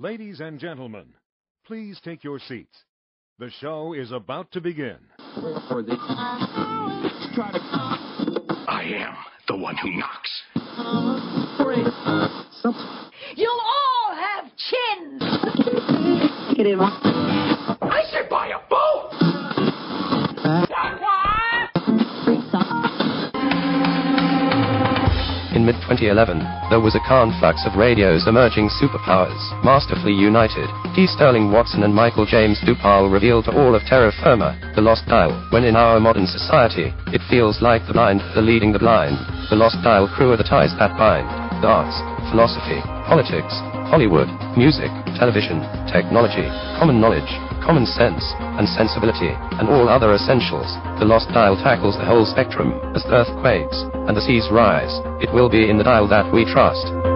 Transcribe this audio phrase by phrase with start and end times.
[0.00, 1.06] Ladies and gentlemen,
[1.66, 2.84] please take your seats.
[3.40, 4.98] The show is about to begin.
[8.68, 9.16] I am
[9.48, 10.42] the one who knocks.
[13.34, 15.20] You'll all have chins!
[25.68, 30.64] mid-2011, there was a conflux of radio's emerging superpowers, masterfully united.
[30.96, 31.04] T.
[31.06, 35.36] Sterling Watson and Michael James Dupal revealed to all of terra firma, the lost dial,
[35.52, 39.20] when in our modern society, it feels like the blind are leading the blind.
[39.50, 41.28] The lost dial crew are the ties that bind.
[41.60, 42.00] The arts,
[42.32, 43.52] philosophy, politics,
[43.92, 44.88] Hollywood, music,
[45.20, 45.60] television,
[45.92, 46.48] technology,
[46.80, 47.28] common knowledge,
[47.64, 50.68] common sense, and sensibility, and all other essentials.
[50.98, 54.92] The lost dial tackles the whole spectrum, as the earth quakes, and the seas rise.
[55.22, 57.07] It will be in the dial that we trust.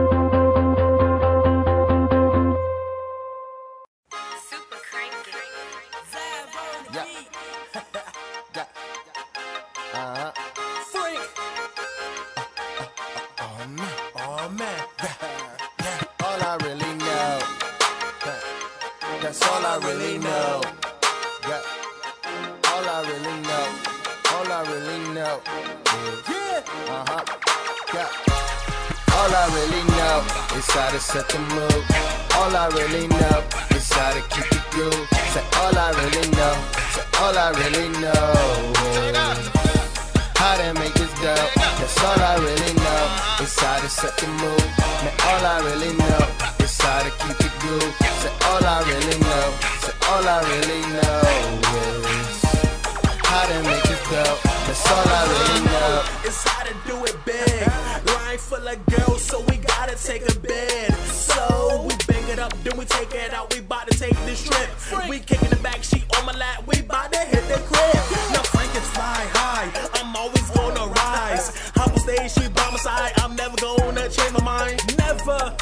[54.12, 54.42] Dope.
[54.68, 56.04] That's all I really know.
[56.28, 57.66] It's how to do it big.
[58.14, 60.92] Line full of girls, so we gotta take a bed.
[61.08, 63.52] So we bang it up, then we take it out.
[63.54, 64.68] We bout to take this trip.
[65.08, 66.64] We kicking the back, she on my lap.
[66.66, 68.00] We bout to hit the crib.
[68.34, 69.68] Now Frank is fly high.
[69.98, 71.46] I'm always gonna rise.
[71.76, 73.12] Hop on stage, she by my side.
[73.16, 74.76] I'm never gonna change my mind.
[74.98, 75.56] Never.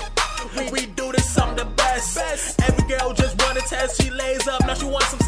[0.56, 2.18] We, we do this, I'm the best.
[2.66, 4.02] Every girl just wanna test.
[4.02, 5.19] She lays up, now she wants some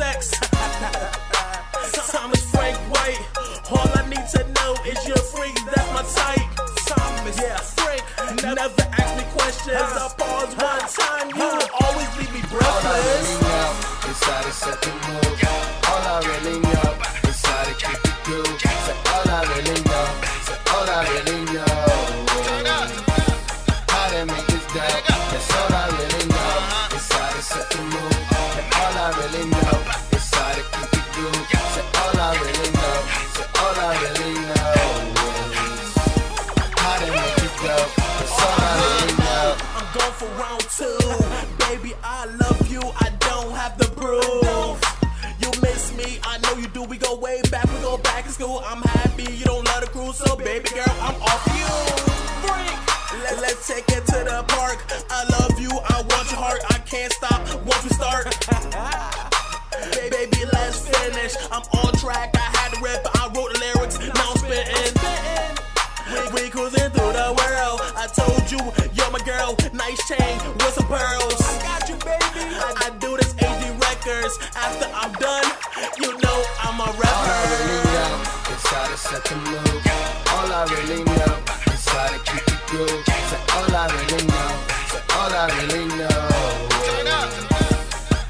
[85.43, 86.07] I really know.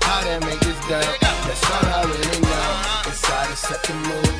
[0.01, 1.21] How to make this dope.
[1.21, 4.33] That's all I really know is how to set the mood.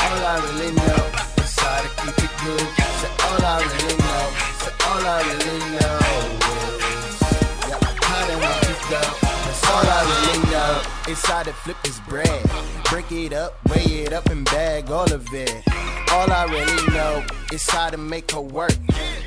[0.00, 1.04] All I really know
[1.44, 2.64] is how to keep it groove.
[2.96, 4.24] Say all I really know.
[4.56, 6.00] Say all I really know
[7.68, 8.80] yeah, how to make this.
[8.88, 11.12] That's all I really know.
[11.12, 12.42] It's how to flip this bread.
[12.88, 15.62] Break it up, weigh it up, and bag all of it.
[16.10, 18.72] All I really know is how to make her work.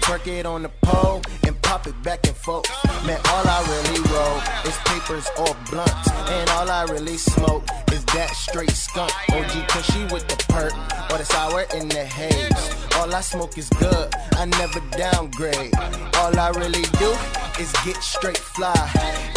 [0.01, 1.21] Twerk it on the pole
[1.67, 2.65] pop it back and forth.
[3.05, 6.09] Man, all I really roll is papers or blunts.
[6.31, 9.11] And all I really smoke is that straight skunk.
[9.31, 10.73] OG cushy with the perk
[11.11, 12.77] or the sour in the haze.
[12.95, 15.73] All I smoke is good, I never downgrade.
[16.15, 17.11] All I really do
[17.59, 18.73] is get straight fly.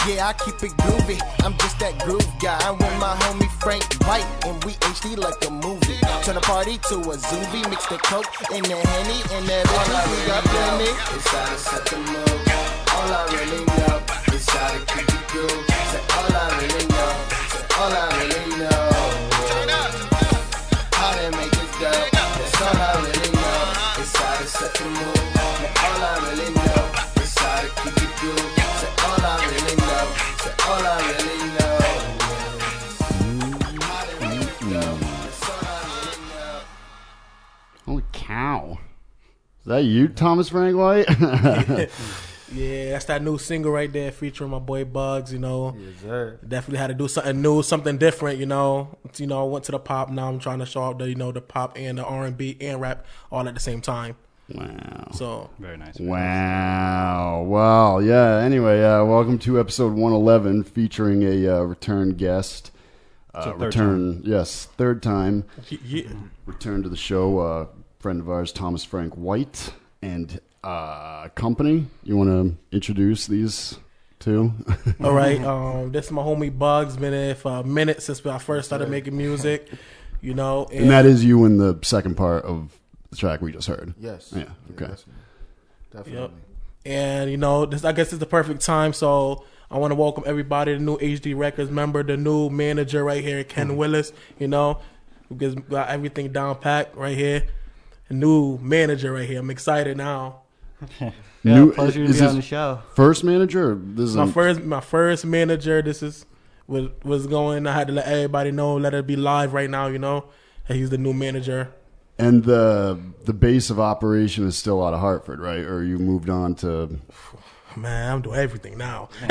[0.06, 2.58] Yeah, I keep it groovy, I'm just that groove guy.
[2.62, 5.98] I'm with my homie Frank White, and we HD like a movie.
[6.24, 10.26] Turn the party to a zoovie, mix the coke in the henny, and everything we
[10.26, 10.90] got plenty.
[11.16, 12.19] It's the mood
[13.00, 13.96] all I really know
[14.36, 15.56] is how to keep it cool.
[15.90, 17.12] Say all I really know,
[17.52, 18.84] say all I really know.
[20.92, 23.60] How to make it dope, that's all I really know
[24.02, 25.24] is how to set the mood.
[25.34, 26.80] Now all I really know
[27.22, 28.44] is how to keep it cool.
[28.80, 30.04] Say all I really know,
[30.42, 31.78] say all I really know.
[37.86, 38.78] Holy cow.
[39.60, 41.08] Is that you, Thomas Frank White?
[42.52, 45.30] Yeah, that's that new single right there featuring my boy Bugz.
[45.32, 46.38] You know, Yes, sir.
[46.46, 48.38] definitely had to do something new, something different.
[48.38, 50.10] You know, you know, I went to the pop.
[50.10, 52.36] Now I'm trying to show up the you know the pop and the R and
[52.36, 54.16] B and rap all at the same time.
[54.52, 55.08] wow.
[55.12, 55.98] So Very nice.
[56.00, 57.42] Wow.
[57.46, 58.38] wow, yeah.
[58.38, 62.72] Anyway, uh, welcome to episode 111 featuring a uh, return guest.
[63.32, 65.44] Uh, So third return, yes, third time.
[65.68, 66.08] yeah,
[66.46, 67.66] Return to the show, uh,
[68.00, 71.86] friend of ours, Thomas Frank White, and uh, company.
[72.02, 73.78] You want to introduce these
[74.18, 74.52] two?
[75.02, 75.42] all right.
[75.42, 76.98] Um, this is my homie Bugz.
[76.98, 79.68] Been in for a minute since I first started making music.
[80.20, 82.78] You know, and, and that is you in the second part of
[83.10, 83.94] the track we just heard.
[83.98, 84.32] Yes.
[84.36, 84.88] Yeah, okay.
[84.90, 85.04] Yes.
[85.90, 86.20] Definitely.
[86.20, 86.30] Yep.
[86.84, 88.92] And you know, this I guess it's the perfect time.
[88.92, 93.24] So I want to welcome everybody, the new HD Records member, the new manager right
[93.24, 94.12] here, Ken Willis.
[94.38, 94.80] You know,
[95.28, 97.44] who gets got everything down packed right here.
[98.08, 99.40] A new manager right here.
[99.40, 100.42] I'm excited now.
[101.42, 102.80] Yeah, New- pleasure to is be on the show.
[102.94, 103.74] First manager?
[103.82, 105.80] This is My a- first, my first manager.
[105.80, 106.26] This is
[106.66, 107.66] was was going.
[107.66, 109.86] I had to let everybody know, let it be live right now.
[109.86, 110.26] You know,
[110.68, 111.70] that he's the new manager.
[112.18, 115.64] and the the base of operation is still out of Hartford, right?
[115.64, 116.98] Or you moved on to
[117.76, 119.08] Man, I'm doing everything now.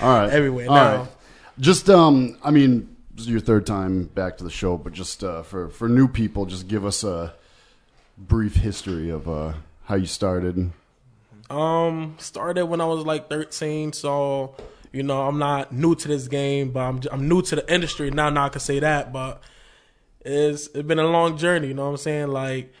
[0.00, 0.96] all right Everywhere All now.
[1.00, 1.08] right.
[1.58, 5.24] Just um, I mean, this is your third time back to the show, but just
[5.24, 7.34] uh, for for new people, just give us a
[8.16, 10.72] brief history of uh, how you started.
[11.50, 14.54] Um, started when I was like 13, so
[14.92, 18.10] you know I'm not new to this game, but I'm I'm new to the industry
[18.10, 18.30] now.
[18.30, 19.42] Now I can say that, but
[20.24, 21.68] it's it's been a long journey.
[21.68, 22.28] You know what I'm saying?
[22.28, 22.72] Like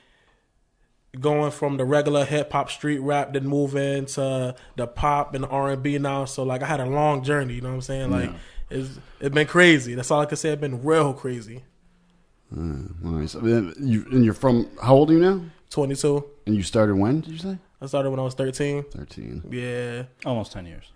[1.20, 5.72] going from the regular hip hop street rap, then moving to the pop and R
[5.72, 6.24] and B now.
[6.24, 7.54] So like I had a long journey.
[7.54, 8.10] You know what I'm saying?
[8.10, 8.30] Like
[8.70, 9.94] it's it's been crazy.
[9.94, 10.50] That's all I can say.
[10.50, 11.62] It's been real crazy.
[12.50, 13.34] Nice.
[13.34, 15.42] And you're from how old are you now?
[15.72, 16.24] 22.
[16.46, 17.20] And you started when?
[17.20, 18.84] Did you say I started when I was 13.
[18.84, 19.42] thirteen?
[19.50, 20.92] Yeah, Almost 10 years.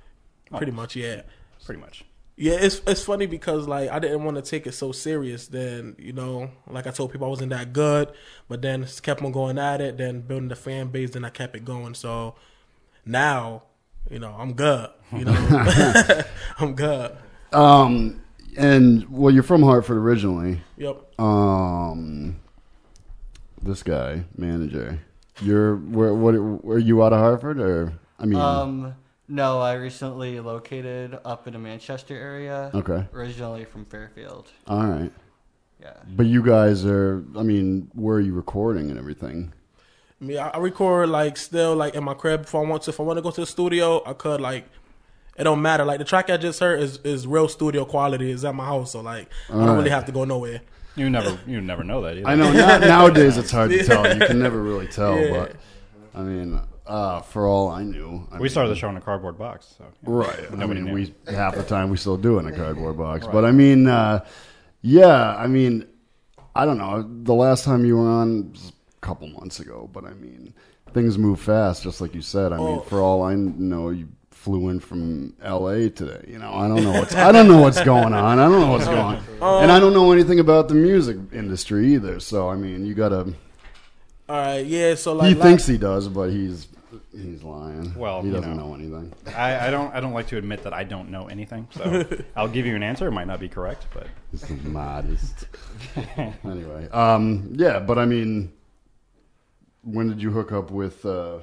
[0.55, 0.94] pretty much.
[0.96, 1.23] Yeah.
[1.64, 2.05] Pretty much.
[2.38, 5.46] Yeah, it's it's funny because like I didn't want to take it so serious.
[5.49, 8.12] Then you know, like I told people I wasn't that good,
[8.46, 9.96] but then kept on going at it.
[9.96, 11.94] Then building the fan base, then I kept it going.
[11.94, 12.34] So
[13.06, 13.62] now,
[14.11, 14.90] you know, I'm good.
[15.12, 15.34] You know,
[16.58, 17.17] I'm good.
[17.55, 18.20] Um,
[18.58, 20.61] and well, you're from Hartford originally.
[20.76, 21.19] Yep.
[21.19, 22.37] Um,
[23.66, 25.00] this guy, manager.
[25.42, 26.14] You're where?
[26.14, 26.34] What?
[26.64, 27.92] Were you out of Hartford or?
[28.18, 28.94] I mean, Um,
[29.28, 32.70] no, I recently located up in the Manchester area.
[32.74, 34.50] okay, Originally from Fairfield.
[34.66, 35.12] all right.
[35.80, 35.92] Yeah.
[36.16, 37.22] But you guys are.
[37.36, 39.52] I mean, where are you recording and everything?
[40.20, 42.90] I mean, I, I record like still like in my crib if I want to.
[42.90, 44.64] If I want to go to the studio, I could like.
[45.38, 45.84] It don't matter.
[45.84, 48.30] Like the track I just heard is is real studio quality.
[48.30, 49.76] Is at my house, so like I don't Alright.
[49.76, 50.62] really have to go nowhere.
[50.96, 52.26] You never you never know that either.
[52.26, 54.12] I know now, nowadays it's hard to tell.
[54.12, 55.19] You can never really tell.
[55.19, 55.31] Yeah.
[55.31, 55.56] But
[56.14, 59.00] I mean, uh, for all I knew, I We mean, started the show in a
[59.00, 59.75] cardboard box.
[59.76, 59.90] So yeah.
[60.04, 60.52] Right.
[60.52, 60.93] I mean, knew.
[60.94, 63.26] we half the time we still do in a cardboard box.
[63.26, 64.25] But I mean, uh,
[64.81, 65.37] yeah.
[65.37, 65.87] I mean,
[66.54, 67.02] I don't know.
[67.25, 70.54] The last time you were on was a couple months ago, but I mean,
[70.94, 72.52] things move fast, just like you said.
[72.54, 72.81] I mean, Oh.
[72.81, 74.08] for all I know, you
[74.46, 75.90] flew in from L.A.
[75.90, 76.25] today.
[76.28, 78.38] You know, I don't know what's I don't know what's going on.
[78.38, 78.99] I don't know what's going
[79.40, 82.20] on, and I don't know anything about the music industry either.
[82.20, 83.35] So I mean, you gotta.
[84.28, 84.94] All right, yeah.
[84.94, 86.68] So like He la- thinks he does, but he's
[87.11, 87.92] he's lying.
[87.97, 88.68] Well, he you doesn't know.
[88.68, 89.12] know anything.
[89.35, 91.66] I, I don't I don't like to admit that I don't know anything.
[91.73, 92.04] So
[92.37, 93.09] I'll give you an answer.
[93.09, 95.47] It might not be correct, but He's the modest.
[96.44, 98.52] anyway, um, yeah, but I mean,
[99.82, 101.04] when did you hook up with?
[101.04, 101.38] Uh,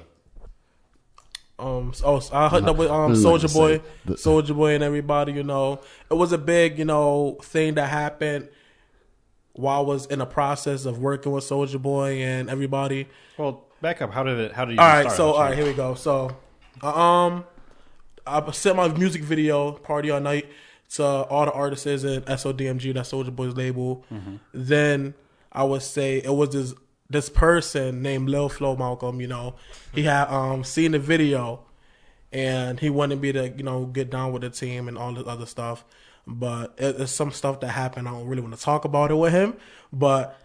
[1.58, 5.32] Um, oh, so I hooked up with um Soulja Boy, Soulja Boy, and everybody.
[5.32, 5.80] You know,
[6.10, 8.48] it was a big you know thing that happened
[9.52, 13.06] while I was in the process of working with Soulja Boy and everybody.
[13.38, 14.12] well, back up.
[14.12, 14.52] How did it?
[14.52, 14.80] How did you?
[14.80, 15.16] All even right, start?
[15.16, 15.94] so all right, here we go.
[15.94, 16.36] So,
[16.82, 17.44] uh, um,
[18.26, 20.46] I sent my music video "Party All Night"
[20.94, 24.04] to all the artists in SODMG, that Soulja Boy's label.
[24.52, 25.14] Then
[25.52, 26.74] I would say it was this
[27.08, 29.20] this person named Lil Flo Malcolm.
[29.20, 29.54] You know,
[29.92, 31.64] he had um seen the video,
[32.32, 35.26] and he wanted me to you know get down with the team and all this
[35.26, 35.84] other stuff.
[36.26, 38.08] But it, it's some stuff that happened.
[38.08, 39.54] I don't really want to talk about it with him,
[39.92, 40.38] but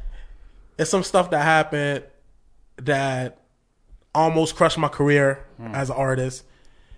[0.78, 2.04] it's some stuff that happened
[2.78, 3.40] that
[4.14, 6.44] almost crushed my career as an artist,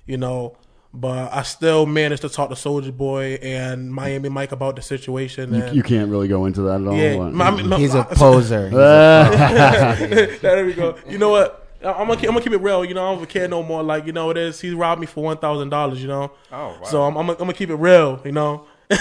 [0.06, 0.58] you know.
[0.94, 5.54] But I still managed to talk to Soulja Boy and Miami Mike about the situation.
[5.54, 6.96] you, and, you can't really go into that at all.
[6.98, 7.32] yeah, What?
[7.34, 8.66] my- my- He's a poser.
[8.70, 8.72] He's
[10.42, 10.98] there we go.
[11.08, 11.58] You know what?
[11.84, 12.84] I'm gonna, keep- I'm gonna keep it real.
[12.86, 13.82] You know, I don't care no more.
[13.84, 14.60] Like, you know, it is.
[14.60, 16.02] He robbed me for one thousand dollars.
[16.02, 16.32] You know.
[16.52, 16.84] Oh, wow.
[16.84, 18.22] So I'm, I'm, gonna- I'm gonna keep it real.
[18.26, 18.66] You know.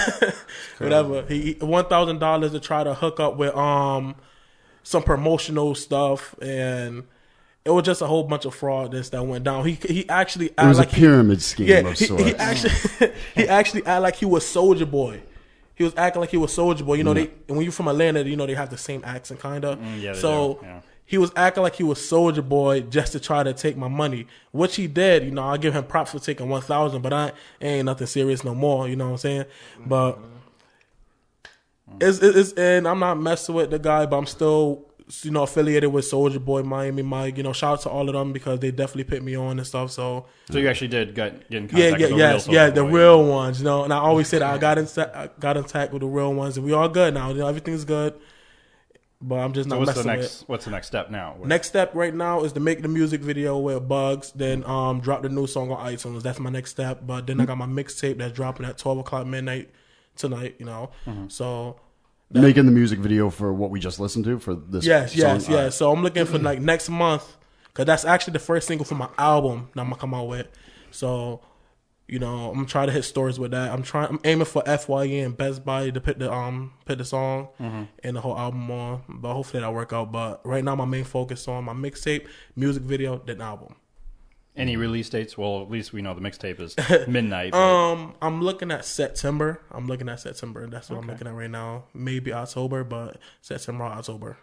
[0.77, 1.23] Whatever.
[1.27, 4.15] He one thousand dollars to try to hook up with um
[4.83, 7.03] some promotional stuff, and
[7.63, 9.65] it was just a whole bunch of fraud this that went down.
[9.65, 12.23] He he actually It was a like he- pyramid scheme yeah, of he, sorts.
[12.25, 15.21] he actually he actually acted like he was Soulja Boy.
[15.75, 16.95] He was acting like he was Soulja Boy.
[16.95, 17.29] You know, Mm.
[17.47, 19.79] they when you're from Atlanta, you know they have the same accent, kind of.
[19.79, 20.81] Mm, yeah, they so do, yeah.
[21.05, 24.27] he was acting like he was Soulja Boy just to try to take my money,
[24.51, 25.23] which he did.
[25.23, 28.43] You know, I give him props for taking one thousand, but I ain't nothing serious
[28.43, 28.87] no more.
[28.87, 29.45] You know what I'm saying?
[29.85, 30.19] But
[31.99, 34.85] it's, it's, it's and I'm not messing with the guy, but I'm still
[35.23, 37.37] you know affiliated with Soulja Boy, Miami Mike.
[37.37, 39.67] You know, shout out to all of them because they definitely put me on and
[39.67, 39.91] stuff.
[39.91, 42.55] So So you actually did get, get in contact yeah, yeah, with the yes, real
[42.55, 42.89] yeah, the Boy.
[42.91, 43.83] real ones, you know.
[43.83, 46.33] And I always say that I got in, I got in contact with the real
[46.33, 47.29] ones, and we all good now.
[47.29, 48.13] You know, everything's good.
[49.23, 50.39] But I'm just So not what's the next?
[50.41, 50.49] with.
[50.49, 51.35] What's the next step now?
[51.43, 55.21] Next step right now is to make the music video with Bugz, then um drop
[55.21, 56.23] the new song on iTunes.
[56.23, 57.01] That's my next step.
[57.05, 59.69] But then I got my mixtape that's dropping at twelve o'clock midnight
[60.15, 60.55] tonight.
[60.57, 61.31] You know, Mhm.
[61.31, 61.75] so
[62.33, 64.85] Making the music video for what we just listened to for this.
[64.85, 65.19] yes, song?
[65.19, 65.63] yes, yes.
[65.63, 65.73] right.
[65.73, 69.09] So I'm looking for like next month because that's actually the first single for my
[69.17, 70.47] album that I'm gonna come out with.
[70.91, 71.41] So,
[72.07, 73.71] you know, I'm trying to hit stores with that.
[73.71, 74.09] I'm trying.
[74.09, 77.87] I'm aiming for Fye and Best Buy to put the um put the song Mhm.
[78.03, 79.01] and the whole album on.
[79.09, 80.11] But hopefully that'll work out.
[80.11, 83.75] But right now my main focus on my mixtape, music video, then album.
[84.55, 85.37] Any release dates?
[85.37, 86.75] Well, at least we know the mixtape is
[87.07, 87.53] midnight.
[87.53, 89.61] Um, I'm looking at September.
[89.71, 90.67] I'm looking at September.
[90.67, 91.85] That's what I'm looking at right now.
[91.93, 94.37] Maybe October, but September or October.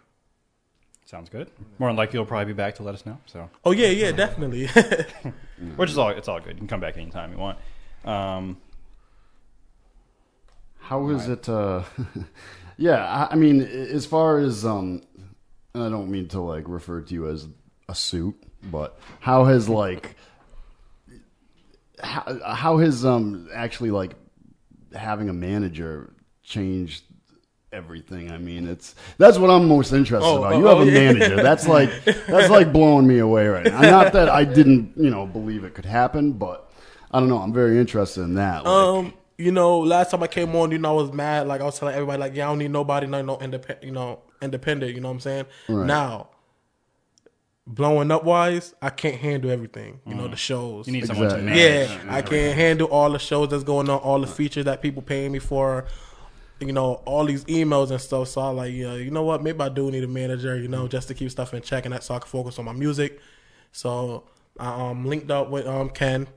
[1.05, 1.49] Sounds good.
[1.77, 3.19] More than likely, you'll probably be back to let us know.
[3.27, 3.49] So.
[3.63, 4.67] Oh yeah, yeah, definitely.
[5.75, 6.09] Which is all.
[6.09, 6.53] It's all good.
[6.53, 7.57] You can come back anytime you want.
[8.05, 8.57] Um,
[10.79, 11.47] How is it?
[11.47, 11.83] Uh,
[12.77, 15.03] yeah, I, I mean, as far as um,
[15.73, 17.47] and I don't mean to like refer to you as
[17.87, 20.15] a suit, but how has like
[22.01, 24.13] how, how has um actually like
[24.93, 26.13] having a manager
[26.43, 27.03] changed
[27.71, 28.31] everything?
[28.31, 30.53] I mean, it's that's what I'm most interested Oh, about.
[30.53, 31.11] oh, You have oh, a yeah.
[31.13, 31.35] manager.
[31.37, 33.81] That's like that's like blowing me away right now.
[33.81, 36.71] Not that I didn't you know believe it could happen, but
[37.11, 37.37] I don't know.
[37.39, 38.63] I'm very interested in that.
[38.63, 41.47] Like, Um, you know, last time I came on, you know, I was mad.
[41.47, 43.91] Like I was telling everybody, like, yeah, I don't need nobody, no, no independent, you
[43.91, 44.93] know, independent.
[44.93, 45.45] You know what I'm saying?
[45.69, 45.85] Right.
[45.87, 46.27] Now,
[47.69, 49.99] blowing up wise, I can't handle everything.
[50.05, 50.87] You know, the shows.
[50.87, 52.09] You need someone to Exactly.
[52.09, 52.15] Yeah.
[52.15, 55.31] I can't handle all the shows that's going on, all the features that people paying
[55.31, 55.85] me for.
[56.59, 58.27] You know, all these emails and stuff.
[58.27, 59.41] So I like, yeah, you know what?
[59.41, 60.57] Maybe I do need a manager.
[60.57, 62.65] You know, just to keep stuff in check and that, so I can focus on
[62.65, 63.21] my music.
[63.71, 64.23] So
[64.59, 66.27] I um linked up with um Ken,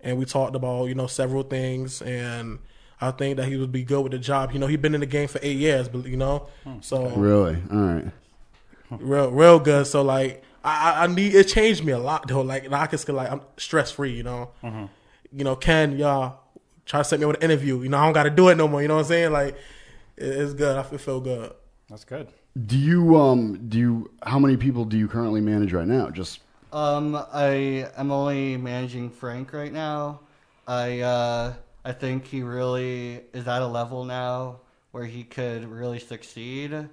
[0.00, 2.60] and we talked about you know several things, and
[3.00, 4.52] I think that he would be good with the job.
[4.52, 6.48] You know, he's been in the game for eight years, but you know,
[6.80, 8.10] so really, all right.
[8.90, 9.88] real real good.
[9.88, 12.40] So like I, I- I need it changed me a lot though.
[12.42, 14.12] Like now I can feel like I'm stress free.
[14.12, 14.50] You know,
[15.32, 16.40] you know, Ken, y'all
[16.86, 17.80] try to set me up with an interview.
[17.82, 18.82] You know, I don't got to do it no more.
[18.82, 19.32] You know what I'm saying?
[19.32, 19.54] Like
[20.16, 20.76] it- it's good.
[20.76, 21.52] I feel, feel good.
[21.88, 22.28] That's good.
[22.66, 26.10] Do you um do you how many people do you currently manage right now?
[26.10, 26.40] Just
[26.72, 30.20] Um, I am only managing Frank right now.
[30.66, 31.54] I uh,
[31.84, 34.60] I think he really is at a level now
[34.92, 36.88] where he could really succeed, and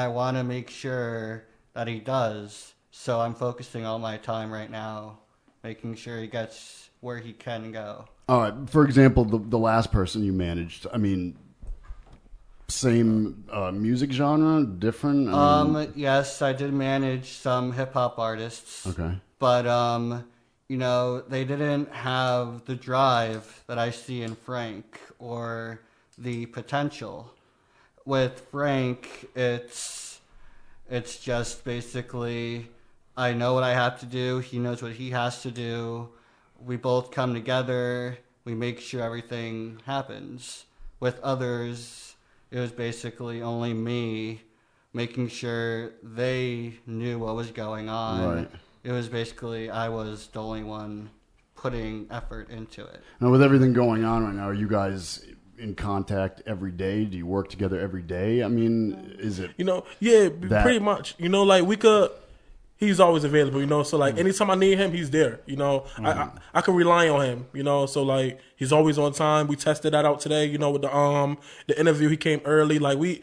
[0.00, 1.44] I want to make sure
[1.74, 2.73] that he does.
[2.96, 5.18] So I'm focusing all my time right now,
[5.64, 8.04] making sure he gets where he can go.
[8.28, 8.54] all right.
[8.70, 10.86] For example, the the last person you managed.
[10.92, 11.36] I mean,
[12.68, 15.26] same uh, music genre, different.
[15.26, 18.86] Mean, Um, yes, I did manage some hip hop artists.
[18.86, 19.18] Okay.
[19.40, 20.24] But um,
[20.68, 25.80] you know, they didn't have the drive that I see in Frank or
[26.16, 27.34] the potential.
[28.06, 30.20] With Frank, it's
[30.88, 32.68] it's just basically
[33.16, 36.08] I know what I have to do, he knows what he has to do.
[36.58, 40.64] We both come together, we make sure everything happens.
[41.00, 42.16] With others,
[42.50, 44.42] it was basically only me
[44.92, 48.36] making sure they knew what was going on.
[48.36, 48.50] Right.
[48.84, 51.10] It was basically I was the only one
[51.56, 53.00] putting effort into it.
[53.20, 55.24] now with everything going on right now, are you guys
[55.58, 57.04] in contact every day?
[57.04, 58.42] Do you work together every day?
[58.42, 61.14] I mean, is it You know, yeah, That- pretty much.
[61.18, 62.10] You know, like we could.
[62.76, 63.82] He's always available, you know.
[63.84, 65.40] So like, anytime I need him, he's there.
[65.46, 67.46] You know, I, I I can rely on him.
[67.52, 69.46] You know, so like he's always on time.
[69.46, 70.46] We tested that out today.
[70.46, 71.38] You know, with the um
[71.68, 72.78] the interview, he came early.
[72.78, 73.22] Like we,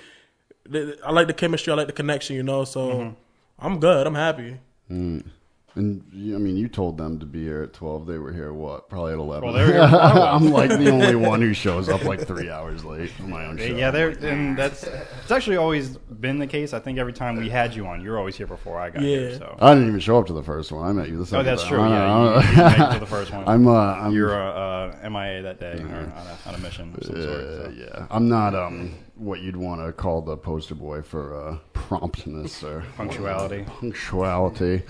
[1.06, 1.74] I like the chemistry.
[1.74, 2.36] I like the connection.
[2.38, 3.16] You know, so
[3.60, 4.08] I'm good.
[4.08, 4.58] I'm happy.
[4.90, 5.26] Mm.
[5.76, 8.06] And I mean, you told them to be here at twelve.
[8.06, 8.90] They were here what?
[8.90, 9.46] Probably at eleven.
[9.46, 10.42] Well, they were here I was.
[10.44, 13.58] I'm like the only one who shows up like three hours late for my own
[13.58, 13.64] show.
[13.64, 16.74] Yeah, there, and that's it's actually always been the case.
[16.74, 19.38] I think every time we had you on, you're always here before I got here.
[19.38, 20.86] So I didn't even show up to the first one.
[20.86, 21.70] I met you the Oh, that's time.
[21.72, 21.82] true.
[21.82, 22.36] I Yeah, don't you, know.
[22.36, 23.48] you didn't make it to the first one.
[23.48, 23.68] I'm.
[23.68, 24.12] Uh, I'm.
[24.12, 25.86] You're uh, uh, MIA that day or
[26.18, 27.28] on, a, on a mission of some sort.
[27.40, 27.74] Uh, So.
[27.78, 32.62] yeah, I'm not um what you'd want to call the poster boy for uh, promptness
[32.62, 33.64] or Punctuality.
[33.68, 34.82] Punctuality.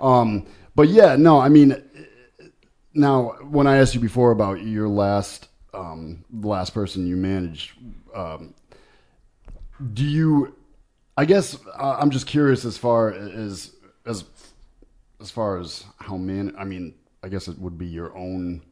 [0.00, 1.82] Um, but yeah, no, I mean,
[2.94, 7.72] now when I asked you before about your last, um, last person you managed,
[8.14, 8.54] um,
[9.92, 10.54] do you?
[11.16, 13.74] I guess I'm just curious as far as
[14.06, 14.24] as
[15.20, 16.54] as far as how man.
[16.58, 18.62] I mean, I guess it would be your own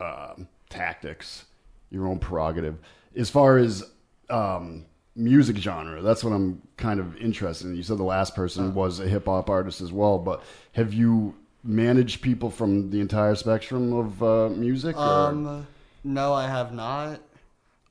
[0.00, 0.34] uh,
[0.68, 1.44] tactics,
[1.90, 2.78] your own prerogative.
[3.16, 3.84] As far as
[4.30, 7.76] um, music genre, that's what I'm kind of interested in.
[7.76, 10.42] You said the last person was a hip hop artist as well, but
[10.72, 14.96] have you managed people from the entire spectrum of uh, music?
[14.96, 15.66] Um,
[16.02, 17.20] no, I have not.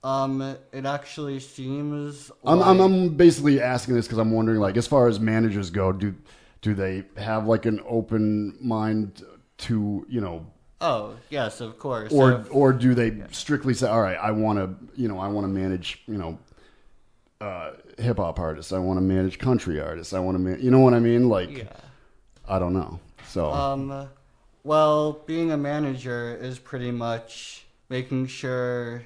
[0.04, 0.42] Um,
[0.74, 2.30] it actually seems.
[2.44, 5.70] I'm, like, I'm, I'm basically asking this because I'm wondering, like, as far as managers
[5.70, 6.14] go, do
[6.62, 9.24] do they have like an open mind
[9.60, 10.46] to you know,
[10.82, 12.12] Oh yes, of course.
[12.12, 15.46] or or do they strictly say, all right, I want to you know I want
[15.46, 16.38] to manage you know,
[17.44, 20.72] uh, hip hop artists, I want to manage country artists, I want to man, you
[20.72, 21.30] know what I mean?
[21.30, 21.64] Like, Yeah.
[22.48, 23.00] I don't know.
[23.28, 24.10] So Um,
[24.64, 29.04] well, being a manager is pretty much making sure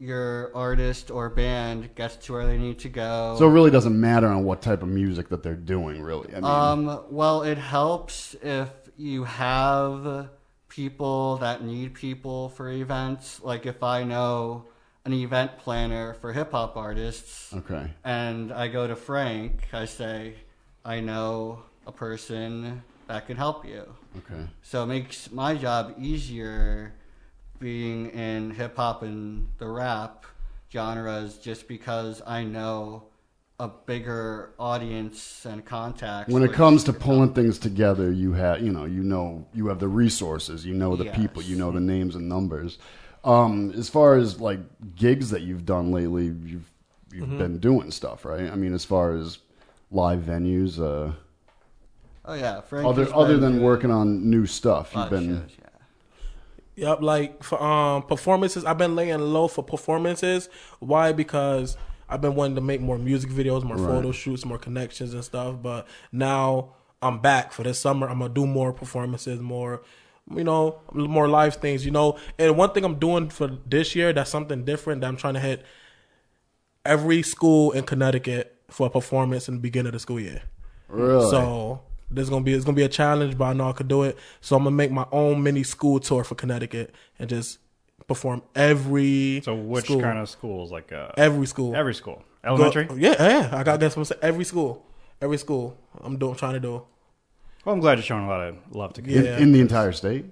[0.00, 3.34] your artist or band gets to where they need to go.
[3.38, 6.28] so it really doesn't matter on what type of music that they're doing, really.
[6.30, 10.28] I mean, Um, well, it helps if you have
[10.68, 13.40] people that need people for events.
[13.42, 14.66] Like if I know
[15.08, 17.90] an event planner for hip hop artists, okay.
[18.04, 20.34] and I go to Frank, I say,
[20.84, 23.84] I know a person that can help you.
[24.18, 24.46] Okay.
[24.60, 26.92] So it makes my job easier
[27.58, 30.26] being in hip hop and the rap
[30.70, 33.04] genres just because I know
[33.58, 36.30] a bigger audience and contacts.
[36.30, 39.80] when it comes to pulling things together, you have you know you know you have
[39.80, 42.76] the resources, you know the people, you know the names and numbers.
[43.24, 44.60] Um, as far as like
[44.96, 46.70] gigs that you've done lately, you've
[47.12, 47.38] you've Mhm.
[47.38, 48.50] been doing stuff, right?
[48.50, 49.38] I mean, as far as
[49.90, 51.12] live venues, uh,
[52.24, 55.56] Oh yeah, Frank other other than doing working on new stuff, you've live been shows,
[56.76, 60.48] Yep, like for um performances, I've been laying low for performances.
[60.78, 61.12] Why?
[61.12, 61.76] Because
[62.08, 63.86] I've been wanting to make more music videos, more Right.
[63.96, 65.56] photo shoots, more connections and stuff.
[65.60, 68.08] But now I'm back for this summer.
[68.08, 69.82] I'm gonna do more performances, more,
[70.34, 71.84] you know, more live things.
[71.84, 75.16] You know, and one thing I'm doing for this year that's something different that I'm
[75.16, 75.64] trying to hit
[76.84, 80.42] every school in Connecticut for a performance in the beginning of the school year.
[80.88, 81.30] Really?
[81.30, 84.02] So there's gonna be it's gonna be a challenge, but I know I could do
[84.02, 84.16] it.
[84.40, 87.58] So I'm gonna make my own mini school tour for Connecticut and just
[88.06, 89.42] perform every.
[89.44, 90.00] So which school.
[90.00, 90.72] kind of schools?
[90.72, 92.22] Like uh, every school, Every school.
[92.44, 92.84] Elementary.
[92.84, 93.50] Go- yeah, yeah.
[93.52, 94.20] I got that's what I'm saying.
[94.22, 94.86] Every school,
[95.20, 95.76] every school.
[96.00, 96.84] I'm doing trying to do.
[97.68, 100.24] Well, I'm glad you're showing a lot of love to in, in the entire state.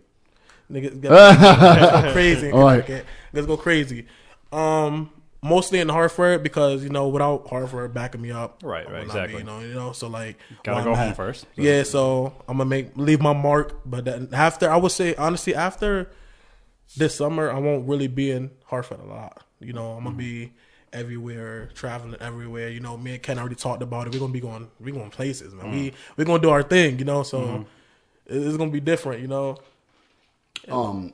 [0.73, 2.49] Niggas get- let's go crazy.
[2.49, 2.83] in All right.
[2.83, 3.07] Connecticut.
[3.35, 4.07] Let's go crazy.
[4.51, 5.11] Um,
[5.43, 9.09] mostly in Hartford because you know without Hartford backing me up, Right, I right, would
[9.09, 9.39] not be, exactly.
[9.41, 9.93] you know, you know.
[9.93, 11.17] So like, Gotta where go I'm home at.
[11.17, 13.83] first, so- Yeah, so I'm gonna make leave my mark.
[13.85, 16.11] But then after, I would say honestly, after
[16.97, 19.45] this summer, I won't really be in Hartford a lot.
[19.61, 20.19] You know, I'm gonna Mm-hmm.
[20.19, 20.53] be
[20.93, 22.69] everywhere, traveling everywhere.
[22.69, 24.13] You know, me and Ken already talked about it.
[24.15, 25.71] We're gonna be going, we're going places, man.
[25.71, 25.97] We Mm-hmm.
[26.17, 26.99] we're gonna do our thing.
[26.99, 27.67] You know, so Mhm.
[28.27, 29.21] it's gonna be different.
[29.23, 29.59] You know.
[30.69, 31.13] Um,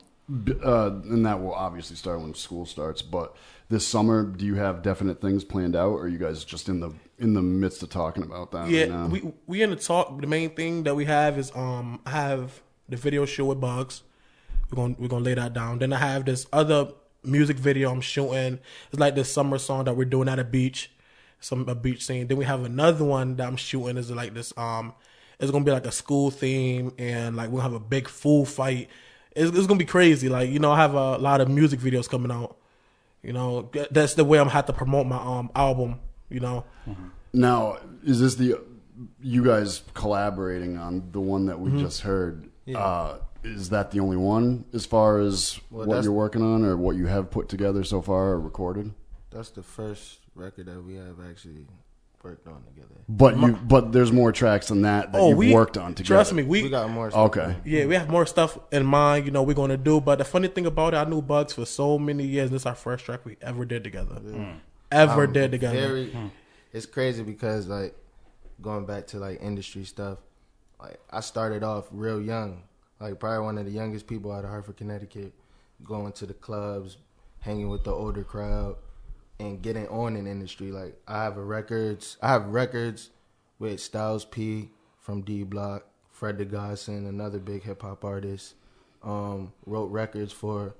[0.63, 3.01] uh, and that will obviously start when school starts.
[3.01, 3.35] But
[3.69, 6.79] this summer, do you have definite things planned out, or are you guys just in
[6.79, 8.69] the in the midst of talking about that?
[8.69, 9.07] Yeah, right now?
[9.07, 10.19] we we in the talk.
[10.21, 14.01] The main thing that we have is um I have the video show with Bugz.
[14.71, 15.79] We're gonna we're gonna lay that down.
[15.79, 16.87] Then I have this other
[17.23, 18.59] music video I'm shooting.
[18.91, 20.91] It's like this summer song that we're doing at a beach,
[21.39, 22.27] some a beach scene.
[22.27, 24.93] Then we have another one that I'm shooting is like this um.
[25.39, 28.87] It's gonna be like a school theme and like we'll have a big food fight.
[29.35, 30.29] It's, it's gonna be crazy.
[30.29, 32.55] Like you know, I have a lot of music videos coming out.
[33.23, 35.99] You know, that's the way I'm have to promote my um album.
[36.29, 36.65] You know.
[37.33, 38.61] Now, is this the
[39.21, 41.79] you guys collaborating on the one that we Mhm.
[41.79, 42.49] just heard?
[42.65, 42.77] Yeah.
[42.77, 46.77] Uh, is that the only one as far as Well, what you're working on, or
[46.77, 48.93] what you have put together so far or recorded?
[49.31, 51.67] That's the first record that we have actually
[52.23, 53.01] worked on together.
[53.09, 56.15] But you, but there's more tracks than that that Oh, you've we worked on together.
[56.15, 57.55] Trust me, we, We got more stuff Okay.
[57.65, 59.25] Yeah, we have more stuff in mind.
[59.25, 59.99] You know, we're gonna do.
[59.99, 62.49] But the funny thing about it, I knew Bugz for so many years.
[62.49, 64.15] This is our first track we ever did together.
[64.15, 64.59] Mm.
[64.91, 65.79] Ever I'm did together.
[65.79, 66.27] Very, hmm.
[66.71, 67.95] It's crazy because like
[68.61, 70.19] going back to like industry stuff,
[70.79, 72.63] like I started off real young,
[72.99, 75.33] like probably one of the youngest people out of Hartford, Connecticut,
[75.83, 76.97] going to the clubs,
[77.39, 78.75] hanging with the older crowd,
[79.39, 80.71] and getting on in industry.
[80.71, 83.09] Like I have a records, I have records
[83.59, 88.55] with Styles P from D Block, Fred the Godson, another big hip hop artist.
[89.03, 90.75] Um, wrote records for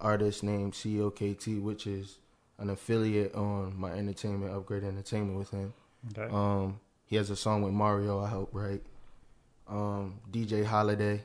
[0.00, 2.18] artist named COKT, which is
[2.58, 5.72] an affiliate on my entertainment, Upgrade Entertainment with him.
[6.10, 6.32] Okay.
[6.32, 8.82] Um, he has a song with Mario I helped write.
[9.68, 11.22] Um, DJ Holiday,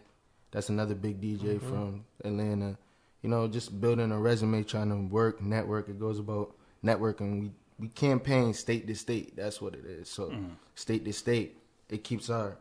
[0.55, 1.61] that's another big DJ Mhm.
[1.61, 2.77] from Atlanta.
[3.21, 5.89] You know, just building a resume, trying to work, network.
[5.89, 7.41] It goes about networking.
[7.41, 9.35] We we campaign state to state.
[9.35, 10.07] That's what it is.
[10.07, 10.51] So Mhm.
[10.75, 11.57] state to state,
[11.89, 12.57] it keeps our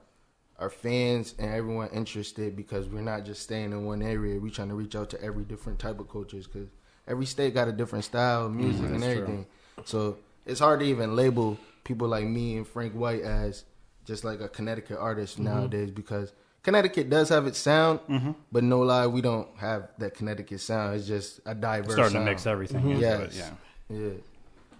[0.59, 4.41] our fans and everyone interested because we're not just staying in one area.
[4.41, 6.69] We're trying to reach out to every different type of cultures because
[7.07, 9.23] every state got a different style of music Mhm, and that's true.
[9.23, 9.47] everything.
[9.85, 13.65] So it's hard to even label people like me and Frank White as
[14.05, 15.45] just like a Connecticut artist Mhm.
[15.45, 16.33] nowadays because
[16.65, 18.35] Connecticut does have its sound, Mhm.
[18.51, 20.97] but no lie, we don't have that Connecticut sound.
[20.97, 21.87] It's just a diverse.
[21.87, 23.21] It's Starting to mix everything into Yes.
[23.39, 23.53] it,
[23.91, 23.97] yeah.
[23.99, 24.11] yeah.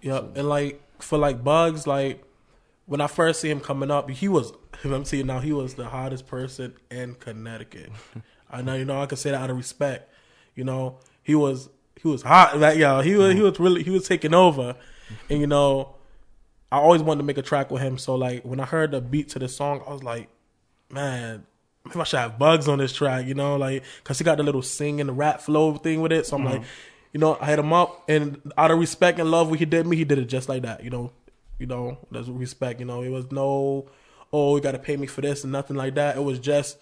[0.01, 0.37] Yep.
[0.37, 2.23] And like for like Bugz, like
[2.87, 4.51] when I first see him coming up, he was
[4.83, 7.91] I'm seeing now he was the hottest person in Connecticut.
[8.51, 10.11] I know you know I can say that out of respect.
[10.55, 11.69] You know, he was
[12.01, 12.57] he was hot.
[12.59, 14.75] Like yo, he was he was really he was taking over.
[15.29, 15.95] And you know,
[16.71, 17.97] I always wanted to make a track with him.
[17.99, 20.29] So like when I heard the beat to the song, I was like,
[20.89, 21.45] man,
[21.85, 24.43] maybe I should have Bugz on this track, you know, like because he got the
[24.43, 26.25] little sing and the rap flow thing with it.
[26.25, 26.51] So I'm Mhm.
[26.51, 26.61] like,
[27.13, 29.85] you know, I hit him up, and out of respect and love, what he did
[29.87, 31.11] me, he did it just like that, you know,
[31.59, 33.85] you know, there's respect, you know, it was no,
[34.33, 36.17] oh, you got to pay me for this and nothing like that.
[36.17, 36.77] It was just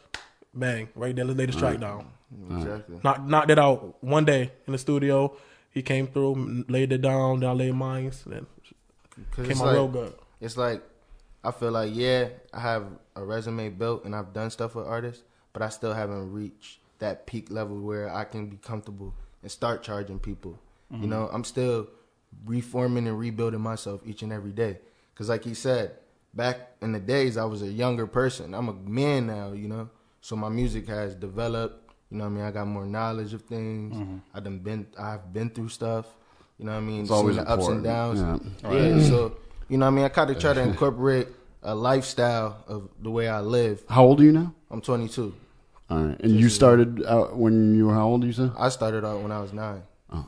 [0.53, 1.25] bang right there.
[1.25, 1.79] Let's lay this track Right.
[1.79, 2.07] down.
[2.49, 2.97] Exactly.
[3.03, 5.35] Knocked knocked it out one day in the studio.
[5.69, 8.45] He came through, laid it down, then I laid mine, then
[9.35, 10.13] came out like, real good.
[10.41, 10.81] It's like
[11.43, 15.23] I feel like yeah, I have a resume built and I've done stuff with artists,
[15.51, 19.83] but I still haven't reached that peak level where I can be comfortable and start
[19.83, 20.57] charging people.
[20.91, 21.09] You Mhm.
[21.09, 21.87] know, I'm still
[22.45, 24.79] reforming and rebuilding myself each and every day.
[25.15, 25.91] Cause like he said,
[26.33, 28.53] back in the days I was a younger person.
[28.53, 29.89] I'm a man now, you know.
[30.21, 31.79] So my music has developed.
[32.09, 32.43] You know what I mean?
[32.45, 33.95] I got more knowledge of things.
[33.95, 34.21] Mhm.
[34.33, 36.05] I done been I've been through stuff.
[36.57, 37.01] You know what I mean?
[37.01, 38.19] It's always the ups and downs.
[38.21, 38.37] Yeah.
[38.71, 38.93] Yeah.
[38.93, 39.01] Right.
[39.01, 39.35] So
[39.69, 40.05] you know what I mean?
[40.05, 41.27] I kind of try to incorporate
[41.61, 43.83] a lifestyle of the way I live.
[43.89, 44.53] How old are you now?
[44.69, 45.33] I'm 22.
[45.89, 48.23] All right, and you started out when you were how old?
[48.23, 48.51] You said?
[48.57, 49.83] I started out when I was nine.
[50.11, 50.25] Oh,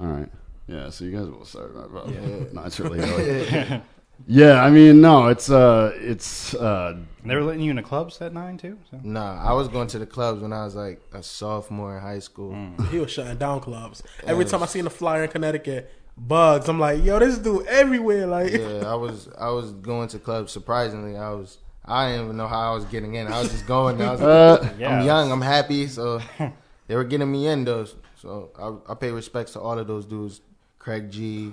[0.00, 0.28] all right.
[0.66, 2.44] Yeah, so you guys will start about Yeah.
[2.52, 3.00] naturally.
[3.02, 3.82] early.
[4.26, 8.32] Yeah, I mean, no, it's uh, it's uh, they were letting you into clubs at
[8.32, 8.78] nine too.
[8.90, 8.98] So.
[9.02, 12.18] Nah, I was going to the clubs when I was like a sophomore in high
[12.18, 12.56] school.
[12.90, 14.02] He was shutting down clubs.
[14.26, 16.68] Every time I seen a flyer in Connecticut, Bugz.
[16.68, 18.26] I'm like, yo, this dude everywhere.
[18.26, 20.52] Like, yeah, I was I was going to clubs.
[20.52, 23.28] Surprisingly, I was I didn't even know how I was getting in.
[23.28, 24.00] I was just going.
[24.02, 24.98] I was, Uh, Yeah.
[25.00, 25.32] I'm young.
[25.32, 25.86] I'm happy.
[25.86, 26.20] So
[26.86, 27.94] they were getting me in those.
[28.16, 30.40] So I, I pay respects to all of those dudes.
[30.78, 31.52] Craig G,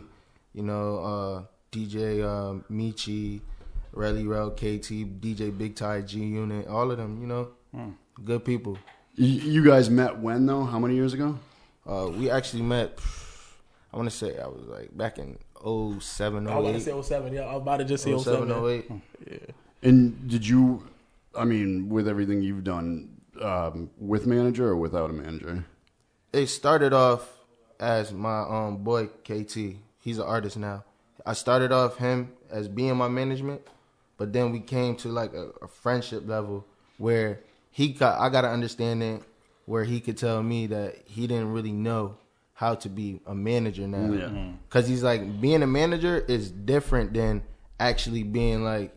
[0.53, 1.43] you know, uh,
[1.75, 3.41] DJ uh, Michi,
[3.93, 7.19] Relly Rel, KT, DJ Big Tie, G Unit, all of them.
[7.21, 7.89] You know, Hmm.
[8.23, 8.77] good people.
[9.15, 10.63] you, you guys met when though?
[10.63, 11.37] How many years ago?
[11.85, 12.97] Uh, we actually met.
[13.93, 16.91] I want to say I was like back in 07, I was about to say
[17.01, 17.33] 07.
[17.33, 18.69] Yeah, I was about to just say 07, 07.
[18.69, 18.91] 08.
[19.31, 19.37] Yeah.
[19.89, 20.87] And did you?
[21.37, 23.09] I mean, with everything you've done,
[23.41, 25.65] um, with manager or without a manager?
[26.31, 27.27] It started off
[27.79, 29.75] as my um boy KT.
[29.99, 30.83] He's an artist now.
[31.25, 33.61] I started off him as being my management,
[34.17, 36.65] but then we came to like a, a friendship level
[36.97, 39.23] where he got I got an understanding
[39.65, 42.17] where he could tell me that he didn't really know
[42.53, 44.13] how to be a manager now.
[44.13, 44.29] Yeah.
[44.29, 44.57] Mhm.
[44.69, 47.43] Cause he's like being a manager is different than
[47.79, 48.93] actually being like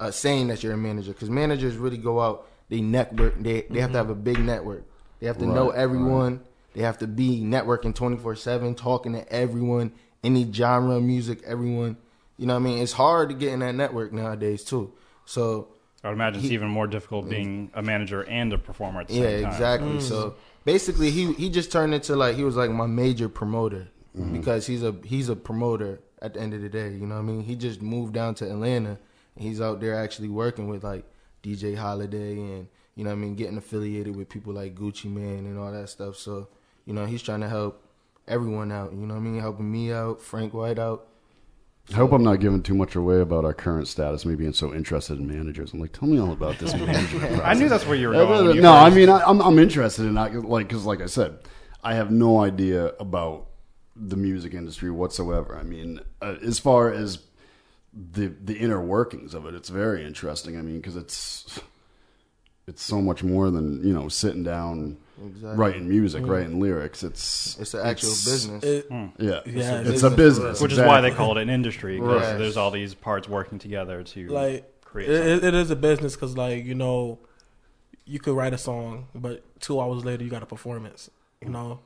[0.00, 1.12] uh, saying that you're a manager.
[1.12, 4.84] Cause managers really go out, they network, they they have to have a big network.
[5.20, 6.40] They have to know Right, everyone.
[6.74, 9.92] They have to be networking 24 7, talking to everyone,
[10.28, 11.96] any genre of music, everyone.
[12.36, 12.78] You know what I mean?
[12.78, 14.92] It's hard to get in that network nowadays, too.
[15.24, 15.68] So,
[16.04, 19.14] I would imagine it's even more difficult being a manager and a performer at the
[19.14, 19.52] yeah, same time.
[19.52, 19.92] exactly.
[19.94, 20.02] Mm.
[20.02, 24.32] So, basically, he, he just turned into like, he was like my major promoter mm-hmm.
[24.32, 26.90] because he's a he's a promoter at the end of the day.
[26.90, 27.42] You know what I mean?
[27.42, 28.98] He just moved down to Atlanta
[29.36, 31.04] and he's out there actually working with like
[31.42, 35.46] DJ Holiday and, you know what I mean, getting affiliated with people like Gucci Mane
[35.46, 36.16] and all that stuff.
[36.16, 36.48] So,
[36.84, 37.82] you know, he's trying to help
[38.28, 38.92] everyone out.
[38.92, 39.40] You know what I mean?
[39.40, 41.08] Helping me out, Frank White out.
[41.90, 44.74] I hope I'm not giving too much away about our current status, me being so
[44.74, 45.72] interested in managers.
[45.72, 47.42] I'm like, tell me all about this management.
[47.42, 50.04] I knew that's where you were going you no, I mean, I, I'm I'm interested
[50.04, 51.38] in that, like, because like I said,
[51.82, 53.46] I have no idea about
[53.96, 55.56] the music industry whatsoever.
[55.56, 57.20] I mean, uh, as far as
[57.94, 60.58] the the inner workings of it, it's very interesting.
[60.58, 61.58] I mean, because it's
[62.66, 64.98] it's so much more than you know sitting down.
[65.26, 65.56] Exactly.
[65.58, 66.28] Writing music, Mm.
[66.28, 67.02] writing lyrics.
[67.02, 68.62] It's It's an actual business.
[68.64, 69.06] It- Hmm.
[69.18, 70.60] Yeah, Yeah, it's, it's a a business, business.
[70.60, 72.38] Which is why they call it an industry because Right.
[72.38, 75.10] there's all these parts working together to like create.
[75.10, 77.18] it, it- it is a business because like you know
[78.04, 81.10] you could write a song but two hours later you got a performance
[81.42, 81.80] you know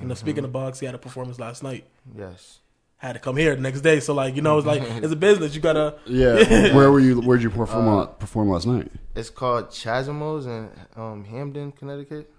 [0.00, 1.84] you know speaking of Bugz he had a performance last night
[2.16, 2.60] Yes.
[2.98, 4.00] had to come here the next day.
[4.00, 5.54] So like you know, it's like it's a business.
[5.54, 6.74] You gotta Yeah.
[6.76, 7.20] Where were you?
[7.20, 8.90] Where'd you perform Uh, perform last night?
[9.14, 12.32] It's called Chasmos in um, Hamden, Connecticut.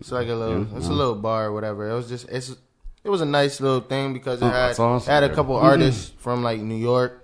[0.00, 1.88] It's like a little, Yeah, it's a little bar or whatever.
[1.90, 2.54] It was just, it's,
[3.04, 5.62] it was a nice little thing because it Oh, had, awesome, had a couple Mhm.
[5.62, 7.22] artists from like New York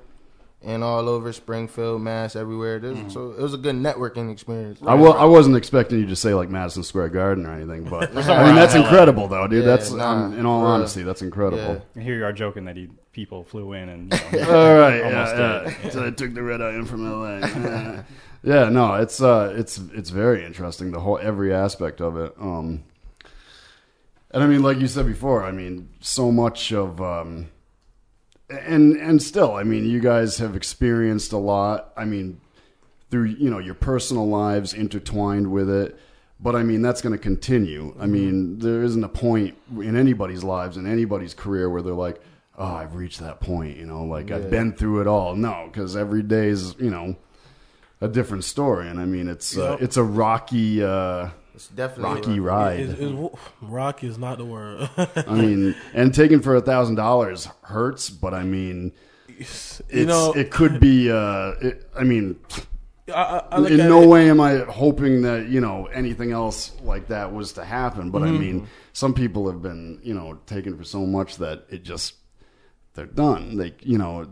[0.65, 2.79] and all over Springfield, Mass, everywhere.
[2.79, 4.79] There's- So it was a good networking experience.
[4.87, 8.17] I wa- I wasn't expecting you to say like Madison Square Garden or anything, but
[8.17, 9.65] I mean that's incredible though, dude.
[9.65, 10.75] Yeah, that's nah, um, in all for real.
[10.75, 11.85] honesty, that's incredible.
[11.99, 15.37] Here you are joking that he people flew in and you know, All right, almost
[15.37, 15.91] yeah, did yeah.
[15.91, 18.03] So I took the red eye in from LA.
[18.42, 18.68] Yeah.
[18.68, 20.90] no, it's uh, it's it's very interesting.
[20.90, 22.35] The whole every aspect of it.
[22.40, 22.85] Um,
[24.31, 27.48] and I mean, like you said before, I mean, so much of um,
[28.48, 31.92] and and still, I mean, you guys have experienced a lot.
[31.96, 32.40] I mean,
[33.11, 35.98] through you know your personal lives intertwined with it.
[36.40, 37.94] But I mean, that's going to continue.
[38.00, 42.20] I mean, there isn't a point in anybody's lives in anybody's career where they're like,
[42.59, 44.37] "Oh, I've reached that point." You know, like Yeah.
[44.37, 45.37] I've been through it all.
[45.37, 47.14] No, because every day is you know
[48.03, 52.41] a different story, and I mean, it's uh, it's a rocky, uh, It's definitely rocky
[52.41, 52.41] rocky.
[52.41, 52.81] ride.
[52.91, 54.91] It's, it's, rocky is not the word.
[54.99, 58.93] I mean, and taking for a thousand dollars hurts, but I mean,
[59.29, 61.11] it's, You know- it could be.
[61.11, 62.38] Uh, it, I mean,
[63.09, 66.73] I, I, I in no it- way am I hoping that you know anything else
[66.83, 68.11] like that was to happen.
[68.11, 68.41] But I Mhm.
[68.41, 72.15] mean, some people have been you know taken for so much that it just
[72.95, 73.57] they're done.
[73.59, 74.27] They you know,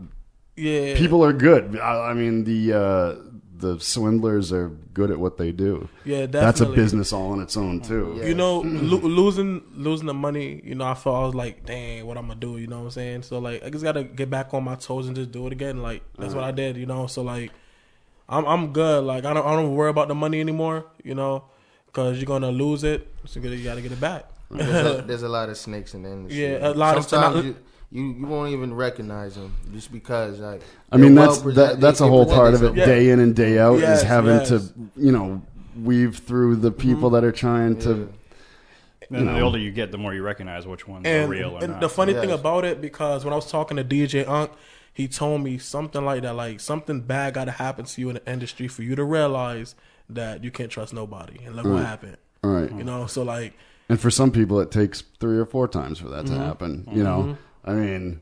[0.55, 0.95] Yeah.
[0.97, 1.79] people are good.
[1.79, 2.73] I, I mean the.
[2.73, 3.15] Uh,
[3.61, 5.87] the swindlers are good at what they do.
[6.03, 6.39] Yeah, definitely.
[6.41, 8.19] that's a business all on its own too.
[8.23, 12.05] You know, lo- losing losing the money, you know, I felt I was like, dang,
[12.05, 12.57] what I'm gonna do?
[12.57, 13.23] You know what I'm saying?
[13.23, 15.81] So like, I just gotta get back on my toes and just do it again.
[15.81, 16.75] Like that's what I did.
[16.77, 17.51] You know, so like,
[18.27, 19.03] I'm I'm good.
[19.03, 20.85] Like I don't I don't worry about the money anymore.
[21.03, 21.45] You know,
[21.85, 24.25] because you're gonna lose it, so you gotta, you gotta get it back.
[24.49, 26.41] There's a, there's a lot of snakes in the industry.
[26.43, 27.59] Yeah, a lot of- Sometimes and I-
[27.91, 30.61] you, you you won't even recognize them just because like.
[30.91, 32.87] I mean, that's well that, that's a whole part of it, themselves.
[32.89, 34.49] day in and day out, Yes, is having yes.
[34.49, 34.61] to
[34.97, 35.41] you know
[35.81, 38.11] weave through the people that are trying to.
[39.09, 41.63] And you the older you get, the more you recognize which ones are real or
[41.63, 41.81] and not.
[41.81, 44.51] the funny thing about it, because when I was talking to DJ Unk,
[44.93, 48.15] he told me something like that, like something bad got to happen to you in
[48.15, 49.75] the industry for you to realize
[50.09, 51.43] that you can't trust nobody.
[51.45, 51.85] And look what Right.
[51.85, 52.17] happened.
[52.41, 52.71] Right.
[52.71, 53.53] You know, so like,
[53.89, 56.37] And for some people, it takes three or four times for that to Mhm.
[56.45, 56.87] happen.
[56.93, 58.21] You know, I mean,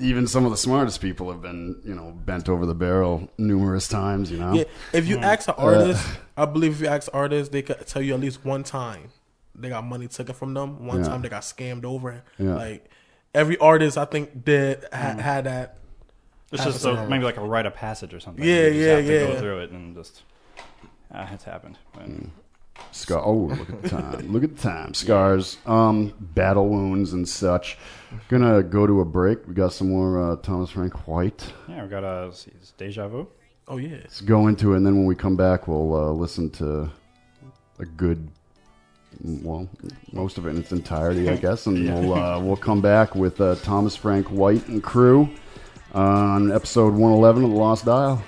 [0.00, 3.88] even some of the smartest people have been, you know, bent over the barrel numerous
[3.88, 4.30] times.
[4.30, 7.52] You know, yeah, if you ask an Uh, artist, I believe if you ask artists,
[7.52, 9.10] they could tell you at least one time
[9.54, 10.86] they got money taken from them.
[10.86, 11.08] One Yeah.
[11.08, 12.22] time they got scammed over.
[12.38, 12.54] Yeah.
[12.56, 12.90] Like
[13.34, 15.18] every artist, I think did ha- Mhm.
[15.20, 15.78] had that.
[16.52, 18.44] It's just happen a, maybe like a rite of passage or something.
[18.44, 19.26] Yeah, you just yeah, have to yeah.
[19.34, 20.22] Go through it and just
[21.12, 21.78] ah, it's happened.
[21.92, 22.08] But,
[22.92, 23.22] Scar.
[23.24, 24.32] Oh, look at the time!
[24.32, 24.94] look at the time.
[24.94, 27.76] Scars, um, battle wounds, and such.
[28.28, 29.46] Gonna go to a break.
[29.46, 31.52] We got some more uh, Thomas Frank White.
[31.68, 33.26] Yeah, we got a let's see, it's deja vu.
[33.68, 33.96] Oh yeah.
[34.02, 36.90] Let's go into it, and then when we come back, we'll uh, listen to
[37.78, 38.28] a good,
[39.22, 39.68] well,
[40.12, 41.94] most of it in its entirety, I guess, and Yeah.
[42.00, 45.28] we'll uh, we'll come back with uh, Thomas Frank White and crew
[45.92, 48.22] on episode 111 of the Lost Dial.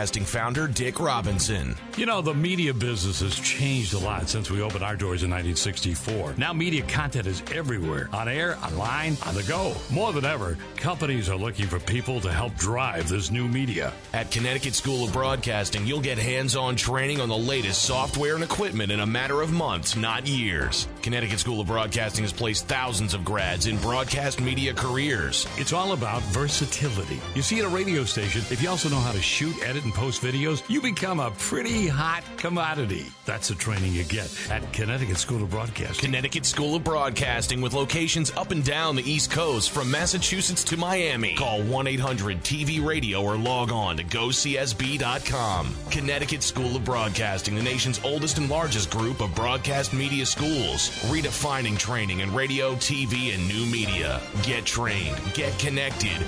[0.00, 1.76] Broadcasting founder Dick Robinson.
[1.98, 5.30] You know, the media business has changed a lot since we opened our doors in
[5.30, 6.36] 1964.
[6.38, 9.74] Now, media content is everywhere on air, online, on the go.
[9.90, 13.92] More than ever, companies are looking for people to help drive this new media.
[14.14, 18.42] At Connecticut School of Broadcasting, you'll get hands on training on the latest software and
[18.42, 20.88] equipment in a matter of months, not years.
[21.02, 25.46] Connecticut School of Broadcasting has placed thousands of grads in broadcast media careers.
[25.58, 27.20] It's all about versatility.
[27.34, 29.89] You see, at a radio station, if you also know how to shoot, edit, and
[29.92, 33.06] post videos, you become a pretty hot commodity.
[33.24, 36.04] That's the training you get at Connecticut School of Broadcasting.
[36.04, 40.76] Connecticut School of Broadcasting with locations up and down the East Coast from Massachusetts to
[40.76, 41.34] Miami.
[41.36, 45.74] Call 1 800 TV Radio or log on to gocsb.com.
[45.90, 51.78] Connecticut School of Broadcasting, the nation's oldest and largest group of broadcast media schools, redefining
[51.78, 54.20] training in radio, TV, and new media.
[54.42, 56.20] Get trained, get connected.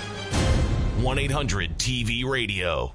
[1.02, 2.94] 1 800 TV Radio.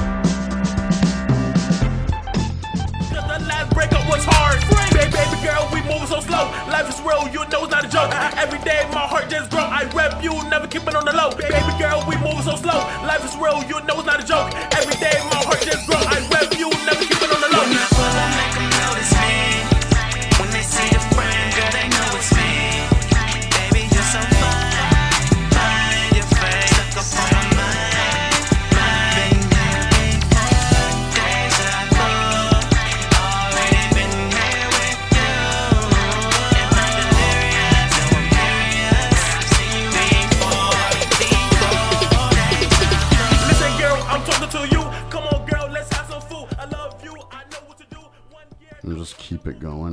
[10.31, 11.31] Rep never it on the low.
[11.35, 12.79] Baby girl, we move so slow.
[13.03, 14.53] Life is real, you know it's not a joke.
[14.79, 15.50] Every day my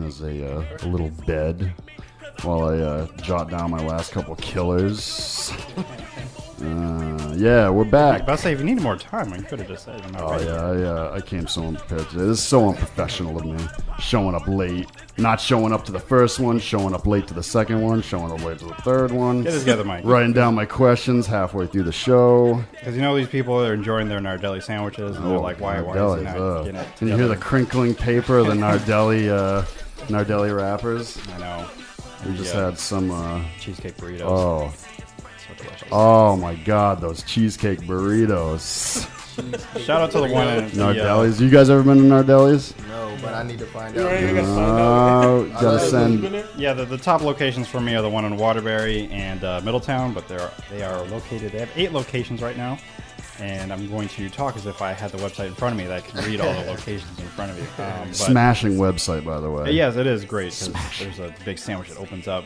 [0.09, 1.73] as a, uh, a little bed
[2.43, 5.53] while I uh, jot down my last couple killers.
[6.61, 8.29] Uh, yeah, we're back.
[8.29, 10.03] I say if you need more time, I could have just said.
[10.19, 10.45] Oh ready.
[10.47, 12.25] yeah, I, uh, I came so unprepared today.
[12.25, 13.65] This is so unprofessional of me.
[14.01, 17.45] Showing up late, not showing up to the first one, showing up late to the
[17.45, 19.45] second one, showing up late to the third one.
[19.45, 20.05] Get together, Mike.
[20.05, 22.61] Writing down my questions halfway through the show.
[22.73, 25.81] Because you know these people are enjoying their Nardelli sandwiches, and they're like, "Why?
[25.81, 28.55] Why is he not uh, getting it?" And you hear the crinkling paper of the
[28.55, 29.65] Nardelli, uh,
[30.07, 31.19] Nardelli wrappers.
[31.35, 31.69] I know.
[32.27, 32.67] We just Yeah.
[32.67, 34.23] had some uh, cheesecake burritos.
[34.25, 34.73] Oh,
[35.47, 35.89] So delicious.
[35.93, 39.07] oh my God, those cheesecake burritos.
[39.85, 41.41] Shout out to the one in the, uh, Nardelli's.
[41.41, 42.75] You guys ever been to Nardelli's?
[42.89, 44.13] No, but I need to find out.
[44.13, 45.53] ain't gotta find Oh, out.
[45.63, 49.09] gotta Uh, send- Yeah, the, the top locations for me are the one in Waterbury
[49.13, 51.53] and uh, Middletown, but they're they are located.
[51.53, 52.79] They have eight locations right now,
[53.39, 55.87] and I'm going to talk as if I had the website in front of me
[55.87, 57.65] that I can read all the locations in front of you.
[57.85, 59.71] Um, but- Smashing website, by the way.
[59.73, 60.53] Yes, it is great
[60.99, 62.45] there's a big sandwich that opens up,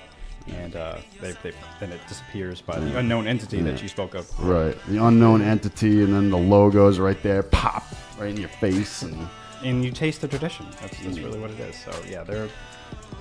[0.48, 4.28] and uh, they, they, then it disappears by the unknown entity that you spoke of.
[4.40, 4.76] Right.
[4.88, 7.84] The unknown entity, and then the logo's right there, pop,
[8.18, 9.02] right in your face.
[9.02, 9.28] And
[9.62, 10.66] And you taste the tradition.
[10.80, 11.76] That's, that's really what it is.
[11.76, 12.50] So yeah, they're a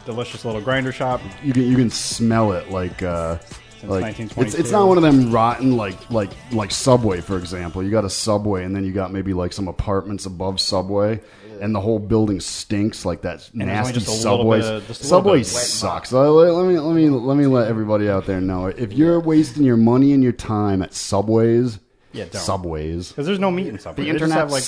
[0.06, 1.22] delicious little grinder shop.
[1.44, 3.38] you can you can smell it like uh,
[3.82, 4.42] Since like 1922.
[4.48, 7.84] it's it's not one of them rotten like like like Subway for example.
[7.84, 11.20] You got a Subway, and then you got maybe like some apartments above Subway.
[11.60, 14.62] And the whole building stinks like that And nasty just Subway.
[14.62, 16.12] bit just Subway bit of wet sucks.
[16.12, 19.20] Let, let- let me let me let me let everybody out there know if you're
[19.20, 21.78] wasting your money and your time at Subways,
[22.14, 22.42] Yeah, don't.
[22.42, 23.10] Subways.
[23.10, 24.06] Because there's no meat in Subway.
[24.06, 24.64] The They just have like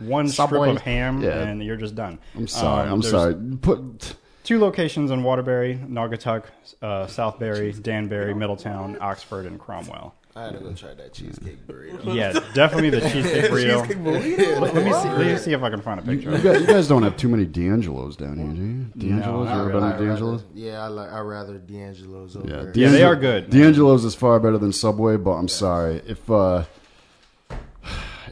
[0.00, 0.66] one Subway.
[0.70, 1.42] strip of ham, Yeah.
[1.42, 2.18] and you're just done.
[2.36, 2.88] I'm sorry.
[2.88, 3.34] Um, I'm sorry.
[3.60, 6.44] Put Two locations in Waterbury, Naugatuck,
[6.82, 10.14] uh, Southbury, Danbury, Middletown, Oxford, and Cromwell.
[10.34, 12.14] I had to go try that cheesecake burrito.
[12.14, 13.82] Yeah, definitely the cheesecake burrito.
[13.86, 14.60] Cheesecake burrito?
[14.60, 16.30] Let, let me see, let me see if I can find a picture.
[16.30, 16.52] you of it.
[16.52, 19.10] guys, you guys don't have too many D'Angelo's down here, do you?
[19.10, 19.80] D'Angelo's, not you ever really.
[19.90, 20.42] been to D'Angelo's?
[20.42, 21.12] rather- Yeah, I like.
[21.12, 22.48] I rather D'Angelo's over.
[22.48, 22.72] Yeah, there.
[22.74, 23.50] Yeah, they are good.
[23.50, 26.64] D'Angelo's is far better than Subway, but I'm sorry if uh,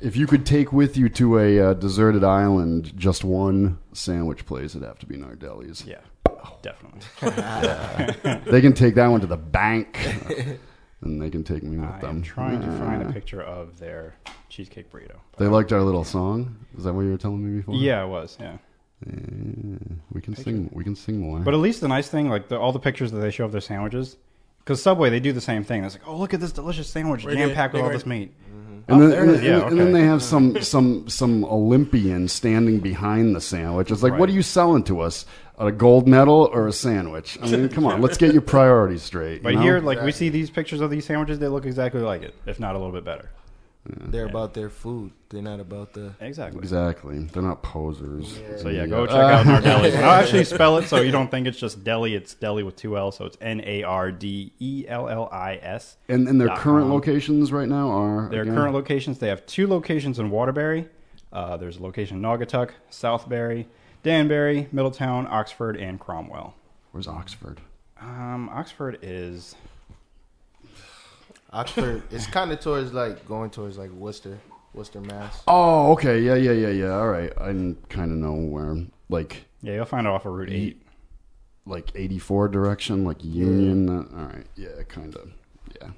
[0.01, 4.75] if you could take with you to a uh, deserted island just one sandwich place,
[4.75, 5.85] it'd have to be Nardelli's.
[5.85, 6.01] Yeah,
[6.63, 7.01] definitely.
[8.51, 9.99] They can take that one to the bank,
[11.03, 11.95] and they can take me with them.
[11.95, 12.17] I them.
[12.17, 14.15] am trying to find a picture of their
[14.49, 15.17] cheesecake burrito.
[15.39, 16.57] They liked our little song.
[16.77, 17.75] Is that what you were telling me before?
[17.75, 18.37] Yeah, it was.
[18.41, 18.57] Yeah.
[19.07, 19.79] Yeah,
[20.13, 20.69] we can sing.
[20.73, 21.39] We can sing more.
[21.39, 23.53] But at least the nice thing, like the, all the pictures that they show of
[23.53, 24.17] their sandwiches,
[24.71, 25.83] because Subway they do the same thing.
[25.83, 28.33] It's like, oh look at this delicious sandwich, Right jam packed with all this meat.
[28.49, 28.93] Mm-hmm.
[28.93, 29.41] And Oh, then, and, it is.
[29.41, 33.91] then- Yeah, and then they have some some some Olympian standing behind the sandwich.
[33.91, 35.27] It's like, what are you selling to us?
[35.59, 37.37] A gold medal or a sandwich?
[37.43, 39.43] I mean, come on, let's get your priorities straight.
[39.43, 39.63] But you know?
[39.63, 42.61] here, like we see these pictures of these sandwiches, they look exactly like it, if
[42.61, 43.29] not a little bit better.
[43.87, 45.13] They're about their food.
[45.31, 46.13] They're not about the.
[46.21, 46.61] Exactly.
[46.61, 48.39] exactly, they're not posers.
[48.59, 49.95] So yeah, go check out Nardelli's.
[49.95, 52.15] And I'll actually spell it so you don't think it's just deli.
[52.15, 55.57] It's deli with two L, so it's N A R D E L L I
[55.63, 55.97] S.
[56.09, 56.93] And and their dot current com.
[56.93, 58.55] locations right now are Their again?
[58.55, 60.89] current locations, they have two locations in Waterbury.
[61.33, 63.65] Uh, there's a location in Naugatuck, Southbury,
[64.03, 66.55] Danbury, Middletown, Oxford, and Cromwell.
[66.93, 67.61] Where's Oxford?
[68.01, 69.55] Um, Oxford is
[71.53, 72.03] Oxford.
[72.11, 74.39] it's kind of towards like going towards like Worcester,
[74.75, 75.43] Worcester, Mass.
[75.49, 76.95] Oh, okay, yeah, yeah, yeah, yeah.
[76.95, 77.47] All right, I
[77.89, 78.77] kind of know where,
[79.09, 80.83] like, yeah, you'll find it off of Route Eight.
[81.67, 83.89] like eighty four direction, like Union.
[83.89, 85.31] uh, all right, yeah, kind of,
[85.81, 85.89] yeah.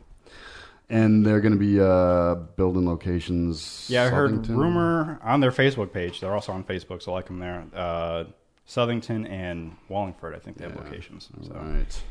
[0.88, 3.86] And they're going to be uh, building locations.
[3.88, 4.57] Yeah, I heard Southington?
[4.57, 6.20] rumor on their Facebook page.
[6.20, 7.64] They're also on Facebook, so I like them there.
[7.74, 8.24] Uh,
[8.68, 11.30] Southington and Wallingford, I think they have locations.
[11.42, 12.03] So, Right.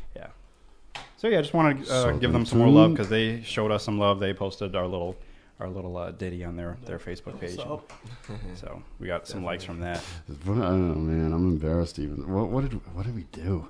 [1.22, 1.28] Yeah.
[1.28, 3.70] So yeah, I just want to uh, give them some more love because they showed
[3.70, 4.18] us some love.
[4.20, 5.16] They posted our little
[5.60, 7.56] our little uh, ditty on their their Facebook page.
[8.56, 9.98] So we got some likes from that.
[10.44, 11.32] What- I don't know, man.
[11.32, 12.32] I'm embarrassed even.
[12.32, 13.68] What, what did what did we do?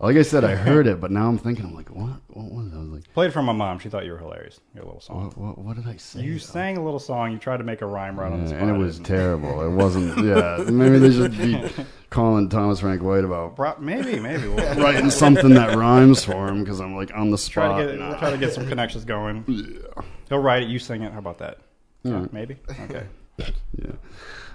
[0.00, 2.16] Like I said, I heard it, but now I'm thinking, I'm like, what?
[2.28, 2.74] What was it?
[2.74, 3.78] I was like, Played it for my mom.
[3.78, 4.58] She thought you were hilarious.
[4.74, 5.26] Your little song.
[5.26, 6.22] what, what, what did I say?
[6.22, 7.30] You sang a little song.
[7.30, 8.60] You tried to make a rhyme right on the spot.
[8.62, 9.62] and it was terrible.
[9.64, 10.18] It wasn't.
[10.26, 11.70] Yeah, maybe they should be
[12.10, 16.64] calling Thomas Frank White about Bro- maybe, maybe we'll writing something that rhymes for him
[16.64, 17.78] because I'm like on the Try spot.
[17.80, 18.18] to get Nah.
[18.18, 19.44] try to get some connections going.
[19.46, 20.02] Yeah.
[20.30, 20.68] He'll write it.
[20.68, 21.12] You sing it.
[21.12, 21.58] How about that?
[22.04, 22.32] Right.
[22.32, 22.56] Maybe.
[22.80, 23.04] Okay.
[23.38, 23.92] Yeah.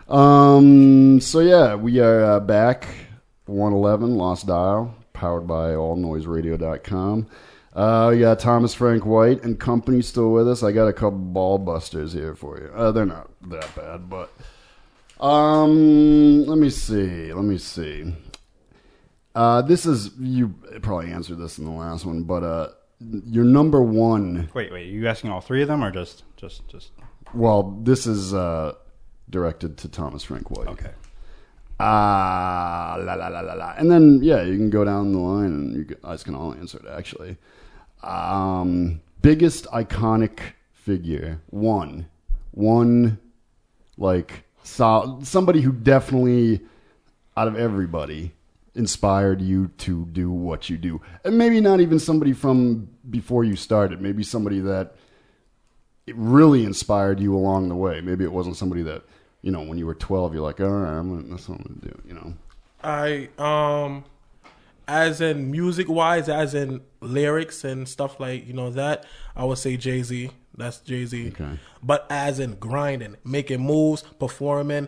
[0.10, 1.20] Um.
[1.22, 2.88] So yeah, we are uh, back.
[3.46, 7.28] 111 Lost Dial, powered by AllNoiseRadio.com.
[7.74, 10.64] Uh, we got Thomas Frank White and company still with us.
[10.64, 12.72] I got a couple ball busters here for you.
[12.74, 14.32] Uh, they're not that bad, but
[15.24, 17.34] um, let me see.
[17.34, 18.16] Let me see.
[19.36, 23.82] Uh, this is you probably answered this in the last one, but uh, your number
[23.82, 24.50] one.
[24.54, 24.88] Wait, wait.
[24.88, 26.92] you asking all three of them, or just just just?
[27.34, 28.74] Well, this is uh,
[29.30, 30.68] directed to Thomas Frank White.
[30.68, 30.92] Okay.
[31.80, 33.74] Ah, la la la la la.
[33.78, 36.80] And then yeah, you can go down the line and you guys can all answer
[36.80, 37.38] it actually.
[38.04, 40.40] Um, biggest iconic
[40.72, 42.08] figure, one,
[42.52, 43.20] one,
[43.98, 46.62] like so, somebody who definitely
[47.36, 48.34] out of everybody
[48.74, 53.56] inspired you to do what you do, and maybe not even somebody from before you
[53.56, 54.02] started.
[54.02, 54.96] Maybe somebody that
[56.06, 58.02] it really inspired you along the way.
[58.02, 59.04] Maybe it wasn't somebody that
[59.42, 60.34] you know when you were twelve.
[60.34, 62.02] You're like, all right, I'm gonna, that's what I'm gonna do.
[62.08, 62.34] You know.
[62.84, 64.04] I um
[64.88, 69.58] as in music wise, as in lyrics and stuff like you know that, I would
[69.58, 70.32] say Jay Z.
[70.56, 71.30] That's Jay Z.
[71.30, 71.60] Okay.
[71.84, 74.88] But as in grinding, making moves, performing,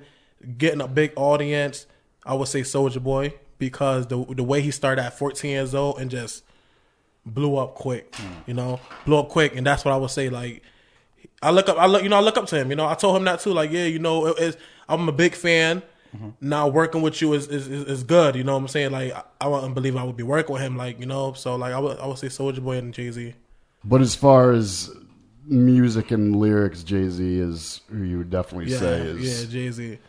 [0.57, 1.85] getting a big audience,
[2.25, 5.99] I would say Soulja Boy because the the way he started at 14 years old
[5.99, 6.43] and just
[7.25, 8.15] blew up quick.
[8.47, 10.29] You know, blew up quick, and that's what I would say.
[10.29, 10.63] Like,
[11.41, 12.69] I look up, I look, you know, I look up to him.
[12.69, 13.53] You know, I told him that too.
[13.53, 15.81] Like, yeah, you know, it, I'm a big fan.
[16.15, 16.29] Mm-hmm.
[16.41, 18.35] Now working with you is, is is is good.
[18.35, 18.91] You know what I'm saying?
[18.91, 20.75] Like, I, I wouldn't believe I would be working with him.
[20.75, 23.35] Like, you know, so like I would I would say Soulja Boy and Jay Z.
[23.83, 24.89] But as far as
[25.45, 29.43] music and lyrics, Jay Z is who you would definitely Yeah, say is.
[29.43, 29.99] yeah, Jay Z.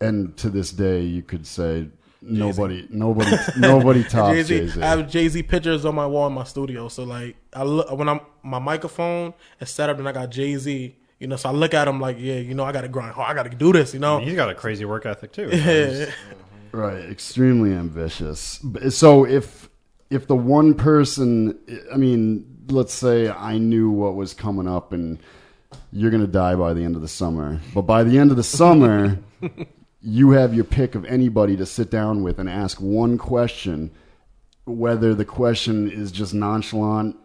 [0.00, 1.86] And to this day, you could say
[2.22, 4.74] nobody, nobody, nobody tops Jay Jay Z.
[4.74, 4.82] Z.
[4.82, 6.88] I have Jay Z pictures on my wall in my studio.
[6.88, 10.56] So like, I look when I'm my microphone is set up, and I got Jay
[10.56, 10.96] Z.
[11.18, 13.14] You know, so I look at him like, yeah, you know, I got to grind
[13.14, 13.30] hard.
[13.30, 13.94] I got to do this.
[13.94, 15.50] You know, He's got a crazy work ethic too.
[15.52, 15.56] Yeah.
[15.56, 16.76] Mm-hmm.
[16.76, 18.64] Right, extremely ambitious.
[18.88, 19.68] So if
[20.10, 21.58] if the one person,
[21.92, 25.18] I mean, let's say I knew what was coming up, and
[25.92, 28.42] you're gonna die by the end of the summer, but by the end of the
[28.42, 29.18] summer,
[30.02, 33.90] you have your pick of anybody to sit down with and ask one question,
[34.64, 37.16] whether the question is just nonchalant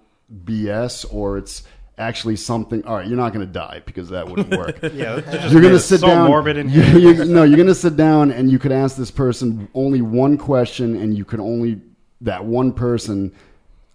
[0.46, 1.64] BS or it's
[1.98, 2.86] actually something.
[2.86, 4.80] All right, you're not going to die because that wouldn't work.
[4.94, 6.28] Yeah, just you're going to it sit so down.
[6.28, 6.98] morbid in here.
[6.98, 10.38] you- no, you're going to sit down and you could ask this person only one
[10.38, 11.82] question, and you could only
[12.22, 13.32] that one person.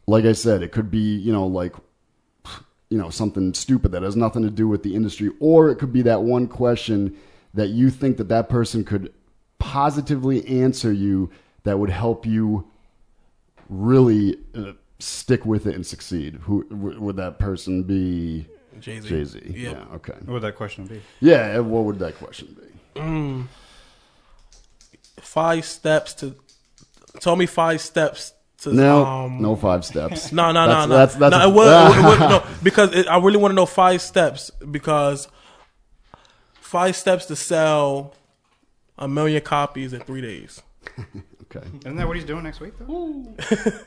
[0.09, 1.75] Like I said, it could be you know like
[2.91, 5.93] you know something stupid that has nothing to do with the industry, or it could
[5.93, 7.17] be that one question
[7.55, 9.13] that you think that that person could
[9.59, 11.31] positively answer you
[11.65, 12.67] that would help you
[13.69, 16.35] really uh, stick with it and succeed.
[16.43, 18.47] Who w- would that person be?
[18.81, 19.09] Jay-Z.
[19.09, 19.41] Jay Z.
[19.45, 19.55] Yep.
[19.55, 19.95] Yeah.
[19.97, 20.15] Okay.
[20.25, 21.01] What would that question be?
[21.21, 21.59] Yeah.
[21.61, 22.57] What would that question
[22.95, 23.01] be?
[23.01, 23.47] Mm.
[25.21, 26.35] Five steps to.
[27.21, 28.33] Tell me five steps
[28.63, 28.73] to.
[28.73, 30.33] No, um, no five steps.
[30.33, 30.99] No, no, That's- no, no.
[30.99, 34.01] that's- that's no, it would, it no, because it, I really want to know five
[34.03, 35.29] steps because
[36.73, 38.15] five steps to sell
[38.99, 40.63] a million copies in three days.
[41.55, 41.67] okay.
[41.81, 43.37] Isn't that what he's doing next week though?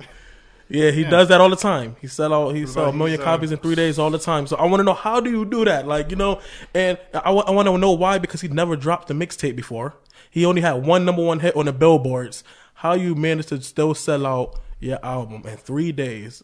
[0.67, 1.11] Yeah, he Yeah.
[1.11, 1.95] does that all the time.
[2.01, 4.17] He sell all, he What sell a million he's, copies in three days all the
[4.17, 4.47] time.
[4.47, 5.87] So I want to know how do you do that?
[5.87, 6.41] Like you know,
[6.73, 9.93] and I, want to know why because he never dropped a mixtape before.
[10.31, 12.43] He only had one number one hit on the billboards.
[12.81, 16.43] How you managed to still sell out your album in three days?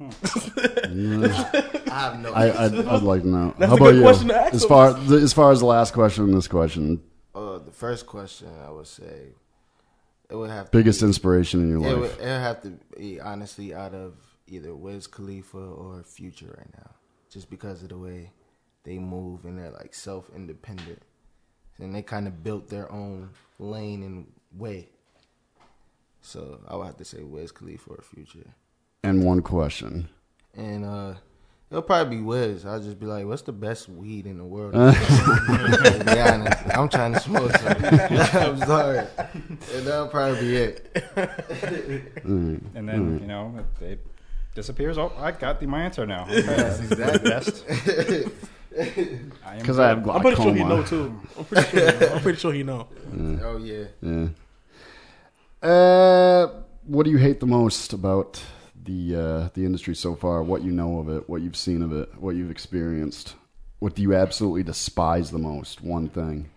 [0.00, 2.32] I have no.
[2.32, 3.54] I, I'd, I'd like to know.
[3.58, 4.02] That's How a about good you?
[4.02, 4.68] question to ask as him.
[4.68, 7.02] far as far as the last question in this question,
[7.34, 9.32] Uh, the first question I would say
[10.30, 11.96] it would have Biggest to be, inspiration in your it life?
[11.98, 14.14] Would, it would have to be honestly out of
[14.46, 16.90] either Wiz Khalifa or Future right now,
[17.30, 18.30] just because of the way
[18.84, 21.02] they move and they're like self independent,
[21.78, 24.26] and they kind of built their own lane and
[24.56, 24.88] way.
[26.20, 28.54] So I would have to say Wiz Khalifa or Future.
[29.04, 30.08] And one question.
[30.54, 31.14] And uh,
[31.70, 32.64] It'll probably be Wiz.
[32.64, 36.88] I'll just be like, "What's the best weed in the world?" to be honest, I'm
[36.88, 37.76] trying to smoke some.
[37.84, 40.94] I'm sorry, and that'll probably be it.
[42.24, 42.60] Mm.
[42.74, 43.20] And then Mm.
[43.20, 44.06] you know it, it
[44.54, 44.96] disappears.
[44.96, 46.22] Oh, I got the, my answer now.
[46.22, 47.28] Okay, Yes, exactly.
[47.30, 47.64] Best.
[49.46, 50.14] I am 'Cause I have good.
[50.14, 51.20] I'm pretty sure he know too.
[51.36, 51.90] I'm pretty sure.
[51.92, 52.08] He know.
[52.14, 52.86] I'm pretty sure he know.
[53.10, 53.42] Mm.
[53.42, 53.84] Oh yeah.
[55.62, 55.68] Yeah.
[55.68, 58.42] Uh, what do you hate the most about
[58.88, 60.42] the uh, the industry so far?
[60.42, 61.28] What you know of it?
[61.28, 62.08] What you've seen of it?
[62.18, 63.34] What you've experienced?
[63.78, 65.82] What do you absolutely despise the most?
[65.82, 66.50] One thing.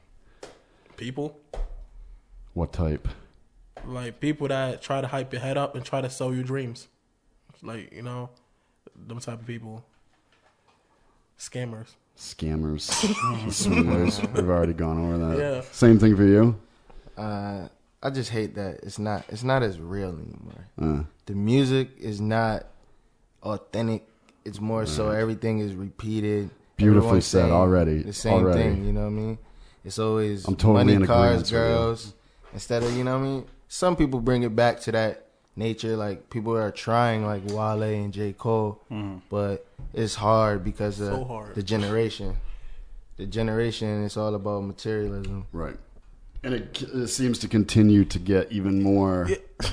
[0.98, 1.38] People
[2.54, 3.08] What type?
[3.86, 6.88] like people that try to hype your head up and try to sell you dreams,
[7.64, 8.30] like you know,
[9.08, 9.84] them type of people.
[11.38, 11.96] Scammers.
[12.18, 12.82] Scammers,
[13.52, 14.22] swindlers.
[14.22, 15.38] We've already gone over that.
[15.40, 15.62] Yeah.
[15.72, 16.56] Same thing for you.
[17.18, 17.68] Uh,
[18.04, 20.68] I just hate that it's not it's not as real anymore.
[20.82, 21.04] Uh.
[21.28, 22.66] The music is not
[23.44, 24.08] authentic.
[24.44, 26.50] It's more so everything is repeated.
[26.78, 28.60] Beautifully Everyone's said already, The same already.
[28.62, 29.38] thing, you know what I mean?
[29.86, 31.58] It's always I'm totally money, in cars, agreement with you.
[31.58, 32.14] girls.
[32.54, 33.46] Instead of you know what I mean.
[33.68, 35.96] Some people bring it back to that nature.
[35.96, 39.22] Like people are trying, like Wale and J Cole, Mhm.
[39.30, 41.56] but it's hard because of So hard.
[41.56, 42.36] the generation.
[43.18, 45.46] The generation, it's all about materialism.
[45.54, 45.78] Right.
[46.44, 49.28] And it, it seems to continue to get even more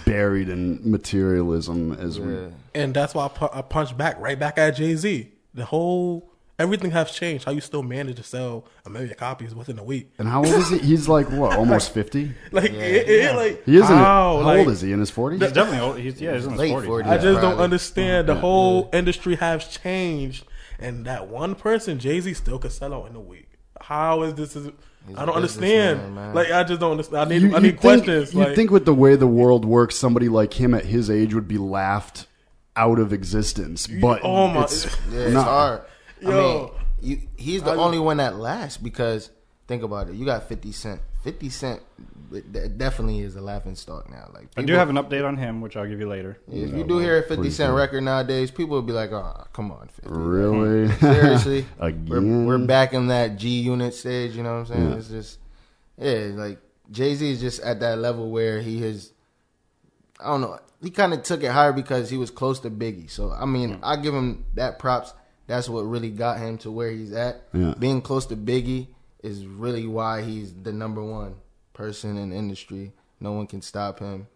[0.04, 2.36] buried in materialism as we.
[2.74, 5.32] And that's why I, pu- I punched back right back at Jay Z.
[5.54, 7.44] The whole everything has changed.
[7.46, 10.12] How you still manage to sell a million copies within a week?
[10.18, 10.78] And how old is he?
[10.78, 12.34] He's like what, almost fifty.
[12.52, 13.86] Like, it, it, like He isn't.
[13.86, 14.92] how, How like- old is he?
[14.92, 15.40] In his forties?
[15.40, 15.98] He's definitely old.
[15.98, 16.86] He's yeah, he's in his Late 40s.
[16.86, 17.06] 40s.
[17.06, 18.28] I just don't understand.
[18.28, 20.44] The whole industry has changed,
[20.78, 23.48] and that one person, Jay Z, still could sell out in a week.
[23.80, 24.54] How is this?
[24.54, 24.72] Is He's
[25.16, 26.14] I a don't understand.
[26.14, 26.34] man.
[26.34, 27.20] Like I just don't understand.
[27.20, 27.42] I need.
[27.42, 28.34] You, I need think, questions.
[28.34, 31.34] You like, think with the way the world works, somebody like him at his age
[31.34, 32.26] would be laughed
[32.76, 33.86] out of existence.
[33.86, 35.44] But oh my- it's Yeah, it's not.
[35.44, 35.80] hard.
[36.26, 36.38] I Yo.
[36.40, 39.30] mean, you, he's the I- only one that lasts because
[39.66, 40.14] think about it.
[40.14, 41.00] You got Fifty Cent.
[41.22, 41.80] Fifty Cent
[42.32, 44.30] it definitely is a laughing stock now.
[44.34, 46.38] Like I do have an update on him, which I'll give you later.
[46.48, 49.44] If you do hear a Fifty Cent Cent record nowadays, people will be like, "Oh,
[49.52, 50.10] come on, 50.
[50.10, 50.92] Really?
[50.98, 52.46] Seriously, Again?
[52.46, 54.36] We're, we're back in that G Unit stage.
[54.36, 54.90] You know what I'm saying?
[54.90, 54.96] Yeah.
[54.96, 55.38] It's just,
[55.96, 56.58] yeah, like
[56.90, 59.12] Jay Z is just at that level where he has.
[60.20, 60.58] I don't know.
[60.82, 63.10] He kind of took it higher because he was close to Biggie.
[63.10, 63.84] So I mean, Hmm.
[63.84, 65.12] I give him that props.
[65.46, 67.42] That's what really got him to where he's at.
[67.54, 67.74] Yeah.
[67.78, 68.88] Being close to Biggie
[69.22, 71.34] is really why he's the number one
[71.78, 72.92] person in the industry.
[73.20, 74.26] No one can stop him.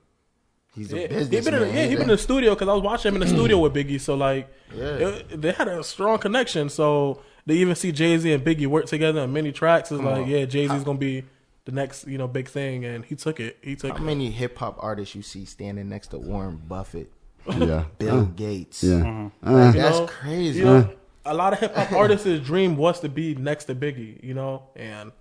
[0.74, 1.44] He's a Yeah, he businessman.
[1.60, 3.28] been in, yeah, he He's been in the studio because I was watching him in
[3.28, 4.00] the studio with Biggie.
[4.00, 4.84] So like, Yeah.
[4.84, 6.68] it- they had a strong connection.
[6.70, 9.90] So they even see Jay Z and Biggie work together on many tracks.
[9.92, 10.28] It's Come like, on.
[10.28, 11.24] yeah, Jay Z's gonna be
[11.66, 13.58] the next you know big thing, and he took it.
[13.62, 14.06] He took How it.
[14.06, 17.12] many hip hop artists you see standing next to Warren Buffett,
[17.46, 17.84] Yeah.
[17.98, 18.82] Bill Uh, Gates?
[18.82, 18.94] Yeah.
[19.00, 19.48] Mm-hmm.
[19.48, 20.06] Uh, Like, that's know?
[20.06, 20.58] crazy.
[20.60, 20.90] You know,
[21.26, 24.62] a lot of hip hop artists' dream was to be next to Biggie, you know,
[24.74, 25.12] and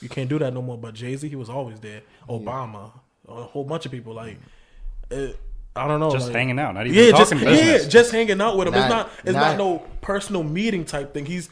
[0.00, 0.76] you can't do that no more.
[0.78, 2.02] But Jay Z, he was always there.
[2.28, 2.90] Obama,
[3.28, 4.14] a whole bunch of people.
[4.14, 4.38] Like,
[5.10, 5.38] it,
[5.76, 8.40] I don't know, Just like- hanging out, not even yeah, just talking yeah, just hanging
[8.40, 8.74] out with him.
[8.74, 11.26] it's Not- not, it's not- not, no personal meeting type thing.
[11.26, 11.50] He's.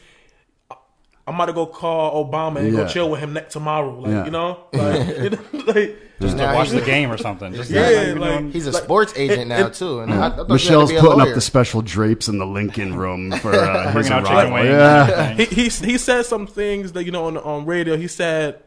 [1.25, 2.83] I'm about to go call Obama and Yeah.
[2.83, 3.97] go chill with him next tomorrow.
[3.99, 4.25] Like Yeah.
[4.25, 7.53] you know, like, like Just to watch the game or something.
[7.53, 9.99] Just Yeah, not even like- doing- He's a Like, sports agent it- now it- too,
[10.01, 12.27] and I, I thought you had Michelle's to be a putting up the special drapes
[12.27, 14.63] in the Lincoln room for uh, his arrival.
[14.65, 15.33] Yeah.
[15.35, 17.95] he, he he said some things that you know on on radio.
[17.95, 18.59] He said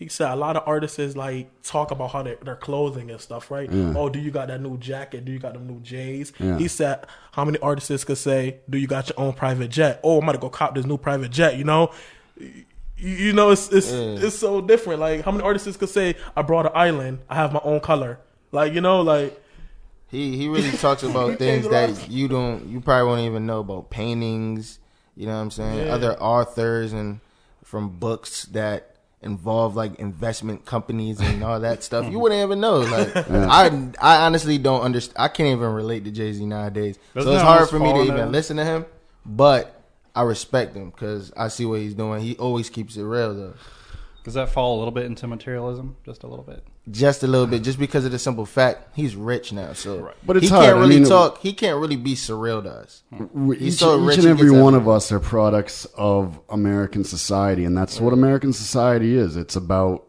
[0.00, 3.20] he said a lot of artists is like talk about how they, their clothing and
[3.20, 3.70] stuff, right?
[3.70, 3.92] Yeah.
[3.94, 5.26] Oh, do you got that new jacket?
[5.26, 6.32] Do you got them new J's?
[6.40, 6.56] Yeah.
[6.56, 10.18] He said how many artists could say, "Do you got your own private jet?" Oh,
[10.18, 11.56] I'm gonna go cop this new private jet.
[11.58, 11.92] You know.
[12.38, 12.64] You,
[12.96, 14.26] you know it's it's Yeah.
[14.26, 15.00] it's so different.
[15.00, 17.20] Like how many artists could say, "I brought an island.
[17.28, 18.18] I have my own color."
[18.52, 19.38] Like you know, like
[20.08, 21.94] He he really talks about things changed a lot.
[21.94, 24.78] that you don't you probably won't even know about paintings.
[25.14, 25.86] You know what I'm saying?
[25.86, 25.94] Yeah.
[25.94, 27.20] Other authors and
[27.64, 28.89] from books that
[29.22, 32.10] involve like investment companies and all that stuff.
[32.10, 32.78] You wouldn't even know.
[32.78, 33.66] Like I
[34.00, 35.16] I honestly don't understand.
[35.18, 36.98] I can't even relate to Jay Z nowadays.
[37.14, 38.86] Doesn't so it's hard for me to even into- listen to him.
[39.26, 39.82] But
[40.14, 42.22] I respect him because I see what he's doing.
[42.22, 43.54] He always keeps it real though.
[44.24, 45.96] Does that fall a little bit into materialism?
[46.04, 46.64] Just a little bit.
[46.90, 49.74] Just a little bit, just because of the simple fact he's rich now.
[49.74, 50.64] So But it's he hard.
[50.66, 51.38] can't I mean, talk.
[51.38, 53.02] He can't really be surreal to us.
[53.14, 53.46] Hmm.
[53.46, 54.74] We- He's each, so each rich, and every one everything.
[54.76, 59.36] of us are products of American society, and that's what American society is.
[59.36, 60.06] It's about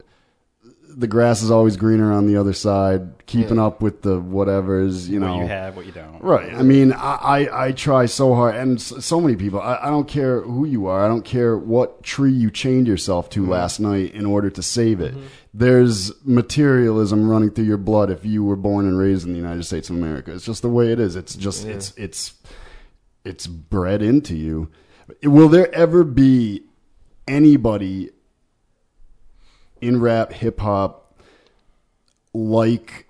[0.94, 3.68] the grass is always greener on the other side, keeping Yeah.
[3.68, 5.36] up with the whatever's, you know.
[5.38, 6.22] What you have, what you don't.
[6.22, 6.54] Right.
[6.54, 9.62] I mean, I, I, I try so hard, and s- so many people.
[9.62, 11.04] I, I don't care who you are.
[11.04, 13.52] I don't care what tree you chained yourself to mm-hmm.
[13.52, 15.14] last night in order to save it.
[15.14, 15.26] Mm-hmm.
[15.54, 19.64] There's materialism running through your blood if you were born and raised in the United
[19.66, 20.34] States of America.
[20.34, 21.16] It's just the way it is.
[21.16, 21.74] It's just Yeah.
[21.74, 22.34] it's it's
[23.26, 24.70] it's bred into you.
[25.24, 26.64] Will there ever be
[27.28, 28.12] anybody
[29.82, 31.20] in rap, hip hop,
[32.34, 33.08] like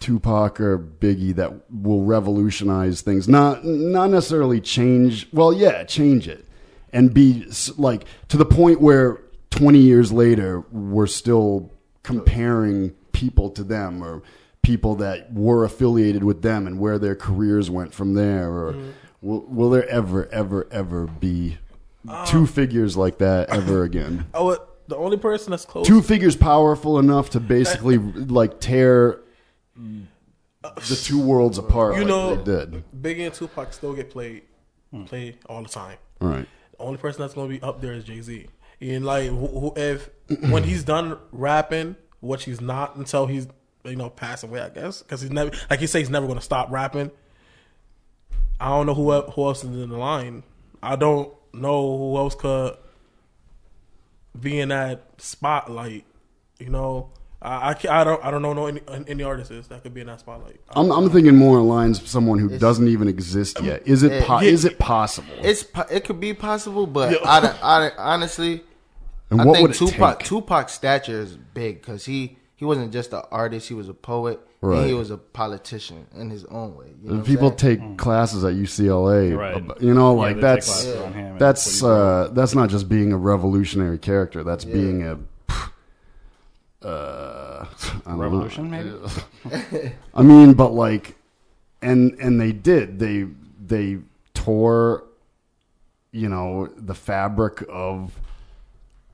[0.00, 3.26] Tupac or Biggie that will revolutionize things?
[3.26, 5.28] Not not necessarily change.
[5.32, 6.44] Well, yeah, change it
[6.92, 7.46] and be
[7.78, 9.20] like to the point where
[9.50, 11.72] 20 years later we're still
[12.02, 14.22] comparing people to them or
[14.62, 18.90] people that were affiliated with them and where their careers went from there or mm-hmm.
[19.22, 21.58] will, will there ever ever ever be
[22.26, 24.56] two um, figures like that ever again oh
[24.88, 25.86] the only person that's close.
[25.86, 29.20] two figures powerful enough to basically like tear
[29.78, 30.04] mm.
[30.62, 34.42] the two worlds apart you like know, they did Biggie and Tupac still get played,
[34.90, 35.04] hmm.
[35.04, 35.96] played all the time.
[36.20, 36.48] All right.
[36.72, 38.46] The only person that's gonna be up there is Jay Z.
[38.80, 40.10] And like, who, who, if
[40.50, 43.46] when he's done rapping, which he's not until he's
[43.84, 46.40] you know passed away, I guess, because he's never like he says he's never gonna
[46.40, 47.10] stop rapping.
[48.60, 50.42] I don't know who el- who else is in the line.
[50.82, 52.76] I don't know who else could
[54.38, 56.04] be in that spotlight.
[56.58, 57.10] You know,
[57.40, 60.06] I I, I don't I don't know no any, any artists that could be in
[60.08, 60.60] that spotlight.
[60.70, 63.86] I'm, I'm thinking more in lines of someone who doesn't even exist yet.
[63.86, 64.48] Is it po- Yeah.
[64.50, 65.34] is it possible?
[65.40, 67.18] It's it could be possible, but Yo.
[67.24, 68.64] I, I, honestly,
[69.30, 70.28] And I what think would Tupac take?
[70.28, 74.40] Tupac's stature is big because he he wasn't just an artist; he was a poet
[74.62, 74.78] Right.
[74.78, 76.86] and he was a politician in his own way.
[77.04, 77.78] You know People saying?
[77.88, 79.62] take classes at UCLA, Right.
[79.82, 82.88] you know, like they take that's classes on him and that's uh, that's not just
[82.88, 84.42] being a revolutionary character.
[84.44, 84.72] That's Yeah.
[84.74, 85.18] being a
[86.82, 87.66] uh, I
[88.10, 88.22] don't know.
[88.22, 89.92] Revolution, maybe?
[90.14, 91.16] I mean, but like,
[91.82, 93.26] and and they did they
[93.64, 93.98] they
[94.34, 95.04] tore,
[96.12, 98.12] you know, the fabric of,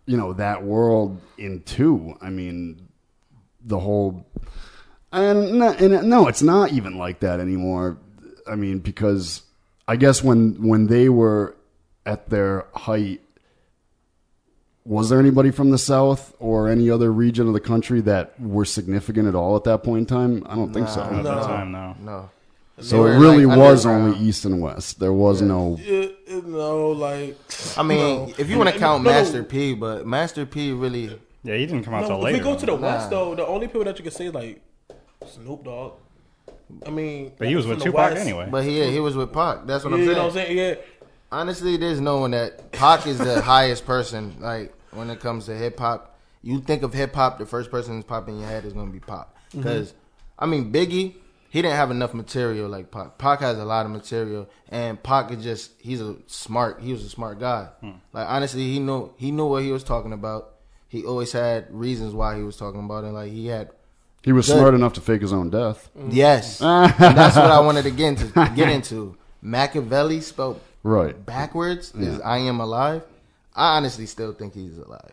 [0.06, 2.16] you know, that world in two.
[2.20, 2.88] I mean,
[3.64, 4.26] the whole,
[5.12, 7.98] and no, and no, it's not even like that anymore.
[8.50, 9.42] I mean, because
[9.86, 11.56] I guess when when they were
[12.04, 13.20] at their height.
[14.84, 18.64] Was there anybody from the South or any other region of the country that were
[18.64, 20.44] significant at all at that point in time?
[20.44, 21.04] I don't think so.
[21.04, 21.94] Not at that time, no.
[22.00, 22.30] No.
[22.80, 24.98] So it really like, was only East and West.
[24.98, 25.76] There was no.
[25.80, 27.36] Yeah, you know, like
[27.76, 28.34] I mean, no.
[28.38, 29.16] if you want to count No, no.
[29.16, 31.18] Master P, but Master P really.
[31.44, 33.18] Yeah, he didn't come out No, if we go to the West Nah.
[33.18, 34.62] though, the only people that you can say is like
[35.26, 35.94] Snoop Dogg.
[36.86, 38.22] I mean, But he was with Tupac West.
[38.22, 38.48] anyway.
[38.50, 39.66] But he he was with Pac.
[39.66, 40.08] That's what I'm saying.
[40.08, 40.56] you know what I'm saying?
[40.58, 40.74] Yeah.
[41.30, 44.36] Honestly, there's no one that Pac is the highest person.
[44.40, 47.96] Like when it comes to hip hop, you think of hip hop, the first person
[47.96, 49.26] that's popping in your head is gonna be Pac.
[49.50, 49.58] Mm-hmm.
[49.58, 49.94] Because
[50.38, 51.14] I mean, Biggie,
[51.52, 53.18] he didn't have enough material like Pac.
[53.18, 56.80] Pac has a lot of material, and Pac is just he's a smart.
[56.80, 57.68] He was a smart guy.
[57.82, 57.90] Hmm.
[58.14, 60.54] Like honestly, he knew he knew what he was talking about.
[60.88, 63.08] He always had reasons why he was talking about it.
[63.12, 63.68] Like he had.
[64.22, 65.90] He was good- smart enough to fake his own death.
[65.98, 66.08] Mm.
[66.14, 68.26] Yes, and that's what I wanted to get into.
[68.56, 71.14] Get into Machiavelli spoke Right.
[71.26, 73.02] backwards is I am alive.
[73.54, 75.12] I honestly still think he's alive.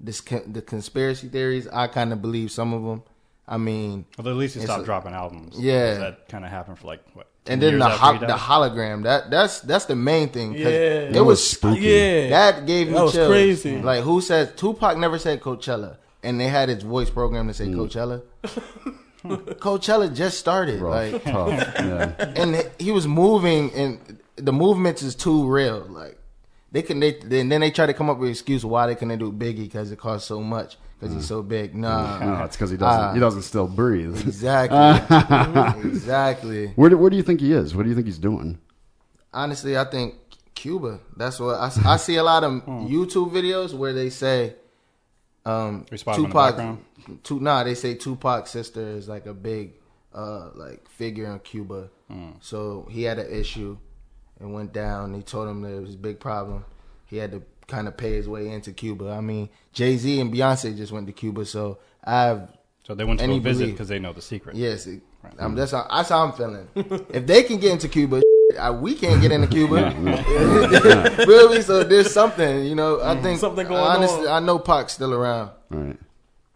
[0.00, 3.02] This the conspiracy theories, I kind of believe some of them.
[3.48, 5.54] I mean, Well, at least he stopped a- dropping albums.
[5.58, 7.28] Yeah, that kind of happened for like what?
[7.48, 10.54] and then the ho- the hologram that that's that's the main thing.
[10.54, 10.66] Yeah.
[10.66, 11.80] it That was was spooky.
[11.82, 12.28] Yeah.
[12.30, 13.28] That gave me That was chills.
[13.28, 13.74] crazy.
[13.76, 13.84] Mm.
[13.84, 17.66] Like who says Tupac never said Coachella, and they had his voice program to say
[17.66, 17.76] mm.
[17.76, 18.22] Coachella.
[19.24, 22.14] Coachella just started, Rough, like tough, yeah.
[22.36, 25.80] and he was moving, and the movements is too real.
[25.88, 26.18] Like
[26.72, 28.94] they can, they then then they try to come up with an excuse why they
[28.94, 31.74] couldn't do Biggie because it costs so much because he's so big.
[31.74, 33.02] Nah, No, it's because he doesn't.
[33.04, 33.12] Ah.
[33.14, 34.16] he doesn't still breathe.
[34.26, 35.86] Exactly.
[35.90, 36.68] Exactly.
[36.76, 37.74] Where do, where do you think he is?
[37.74, 38.58] What do you think he's doing?
[39.32, 40.14] Honestly, I think
[40.54, 41.00] Cuba.
[41.16, 44.54] That's what I, I see a lot of YouTube videos where they say
[45.44, 46.56] um, We spot him in the Tupac.
[46.56, 46.84] background?
[47.22, 49.74] Tu- nah, they say Tupac's sister is like a big
[50.14, 51.90] uh, like figure in Cuba.
[52.40, 53.76] So he had an issue
[54.40, 55.12] and went down.
[55.12, 56.64] They told him there was a big problem.
[57.06, 59.10] He had to kind of pay his way into Cuba.
[59.10, 62.56] I mean, Jay Z and Beyonce just went to Cuba, so I have.
[62.84, 64.56] So they went to any go visit because they know the secret.
[64.56, 65.02] Yes, it,
[65.38, 66.68] um, that's how, that's how I'm feeling.
[67.10, 68.22] if they can get into Cuba,
[68.60, 69.94] I, we can't get into Cuba.
[71.26, 71.62] really?
[71.62, 73.00] So there's something, you know.
[73.02, 74.42] I think Something going honestly, on.
[74.42, 75.50] I know Pac's still around.
[75.70, 75.96] Right.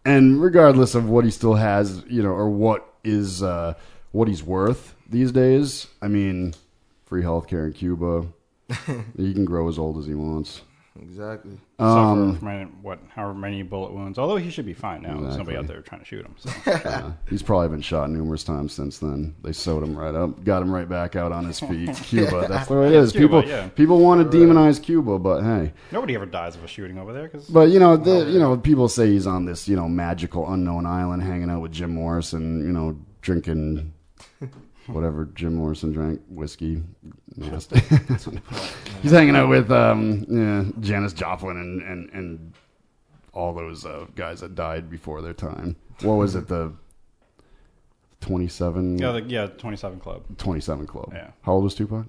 [0.05, 3.75] And regardless of what he still has, you know, or what is uh,
[4.13, 6.55] what he's worth these days, I mean,
[7.05, 8.27] free healthcare in Cuba.
[9.17, 10.63] he can grow as old as he wants.
[11.01, 11.53] Exactly.
[11.79, 14.19] Um, Suffer from any- what, however many bullet wounds.
[14.19, 15.21] Although he should be fine now.
[15.21, 15.57] There's nobody Exactly.
[15.57, 16.35] out there trying to shoot him.
[16.37, 16.71] So.
[16.89, 19.35] uh, he's probably been shot numerous times since then.
[19.43, 21.95] They sewed him right up, got him right back out on his feet.
[22.05, 23.13] Cuba, that's the way it is.
[23.13, 23.69] Cuba, people, yeah.
[23.69, 27.29] people want to demonize Cuba, but hey, Nobody ever dies of a shooting over there.
[27.29, 30.53] Cause But you know, the, you know, people say he's on this, you know, magical
[30.53, 33.95] unknown island, hanging out with Jim Morrison, you know, drinking
[34.87, 36.83] whatever Jim Morrison drank whiskey.
[37.37, 37.81] Nasty.
[39.03, 42.53] He's hanging out with um, yeah, Janis Joplin and and and
[43.33, 45.77] all those uh, guys that died before their time.
[46.03, 46.49] What was it?
[46.49, 46.73] The
[48.21, 48.99] twenty seven.
[48.99, 50.23] Yeah, the, yeah, 27 Club.
[50.39, 51.11] 27 Club.
[51.13, 51.31] Yeah.
[51.43, 52.07] How old was Tupac?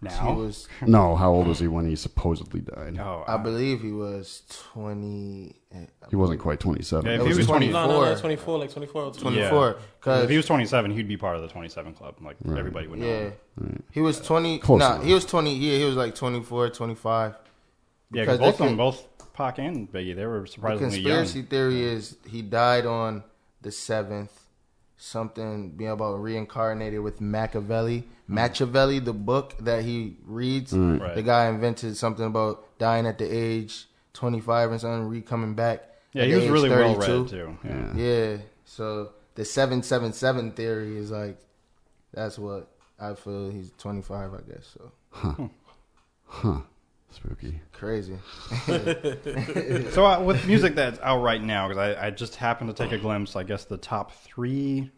[0.00, 0.34] Now?
[0.34, 2.98] He was- no, how old was he when he supposedly died?
[3.00, 4.42] Oh, I believe he was
[4.74, 5.56] 20.
[5.74, 5.76] Eh,
[6.08, 7.04] he wasn't quite 27.
[7.04, 7.72] Yeah, if It he was was 24.
[7.72, 9.02] No, no, no, 24, like 24.
[9.02, 9.32] or 24.
[9.48, 9.76] 24.
[10.00, 12.14] Cause- if he was 27, he'd be part of the 27 Club.
[12.22, 12.58] Like Right.
[12.58, 13.06] everybody would know.
[13.06, 13.30] Yeah.
[13.64, 13.82] him.
[13.90, 14.58] He was 20.
[14.60, 15.04] Close nah, enough.
[15.04, 15.54] he was 20.
[15.56, 17.32] Yeah, he was like 24, 25.
[18.12, 21.18] Yeah, Because because both of them, both Pac and Biggie, they were The surprisingly young.
[21.18, 23.24] conspiracy theory is he died on
[23.62, 24.30] the 7th.
[25.00, 28.04] Something being about reincarnated with Machiavelli.
[28.26, 31.00] Machiavelli, the book that he reads, Right.
[31.00, 31.14] Right.
[31.14, 35.84] the guy invented something about dying at the age 25 and something, re coming back.
[36.12, 37.56] Yeah, at he the was age really well read too.
[37.64, 37.94] Yeah.
[37.94, 38.36] Yeah.
[38.64, 41.38] So the 777 theory is like,
[42.12, 42.68] that's what
[42.98, 44.66] I feel he's 25, I guess.
[44.76, 45.32] So Huh.
[45.32, 45.46] Hmm.
[46.26, 46.60] Huh.
[47.10, 47.60] Spooky.
[47.72, 48.18] crazy.
[48.66, 52.92] so uh, with music that's out right now, because I, I just happened to take
[52.92, 54.90] a glimpse, I guess the top three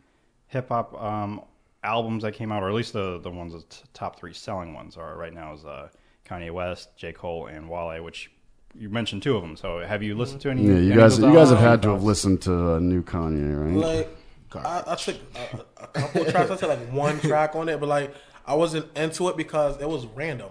[0.49, 1.43] hip hop um,
[1.85, 4.75] albums that came out, or at least the the ones, the t- top three selling
[4.75, 5.89] ones, are right now is uh,
[6.29, 8.31] Kanye West, J Cole, and Wale, which
[8.75, 9.57] you mentioned two of them.
[9.57, 10.63] So have you listened to any?
[10.63, 13.03] Yeah, you any guys, those you guys have had to have listened to uh, new
[13.03, 14.07] Kanye, right?
[14.53, 16.51] Like, I, I took a, a couple tracks.
[16.51, 18.15] I took like one track on it, but like,
[18.47, 20.51] I wasn't into it because it was random.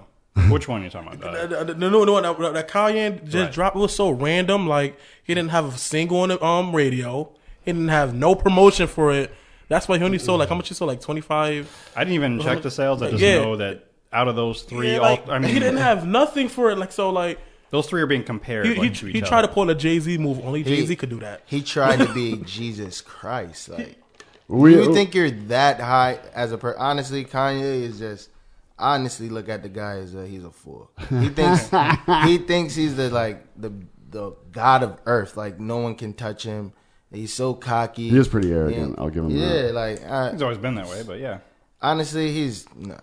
[0.49, 1.49] Which one are you talking about?
[1.49, 3.51] The, the, the new one that, that Kanye just Right.
[3.51, 4.67] dropped it was so random.
[4.67, 7.30] Like he didn't have a single on the um radio.
[7.65, 9.34] He didn't have no promotion for it.
[9.67, 11.69] That's why he only sold like how much he sold like twenty five.
[11.95, 13.01] I didn't even check the sales.
[13.01, 13.36] I just Yeah.
[13.43, 16.71] know that out of those three, Yeah, all, I mean, he didn't have nothing for
[16.71, 16.77] it.
[16.80, 17.38] Like so, like
[17.69, 18.65] those three are being compared.
[18.65, 20.43] he, like, he, to he each tried to pull a Jay Z move.
[20.43, 21.41] Only Jay Z could do that.
[21.45, 23.69] He tried to be Jesus Christ.
[23.69, 23.97] Like,
[24.47, 26.82] We- you think you're that high as a person?
[26.82, 28.30] Honestly, Kanye is just.
[28.80, 30.89] Honestly, look at the guy as a, he's a fool.
[31.09, 31.69] He thinks
[32.25, 33.71] he thinks he's the like the
[34.09, 35.36] the god of earth.
[35.38, 36.73] Like no one can touch him.
[37.11, 38.09] He's so cocky.
[38.09, 39.73] He is pretty arrogant, I'll give him yeah, that.
[39.73, 41.39] like uh, He's always been that way, but yeah.
[41.82, 42.99] honestly, he's no,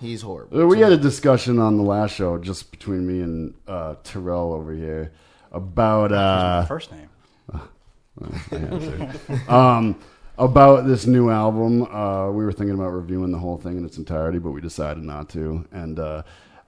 [0.00, 0.60] he's horrible.
[0.62, 4.52] Uh, We had a discussion on the last show, just between me and uh, Terrell
[4.52, 5.12] over here,
[5.52, 7.08] about uh, First name.
[7.54, 9.54] I have to.
[9.54, 10.00] um,
[10.38, 11.82] about this new album.
[11.82, 15.02] Uh, we were thinking about reviewing the whole thing in its entirety, but we decided
[15.02, 15.66] not to.
[15.72, 16.22] And uh,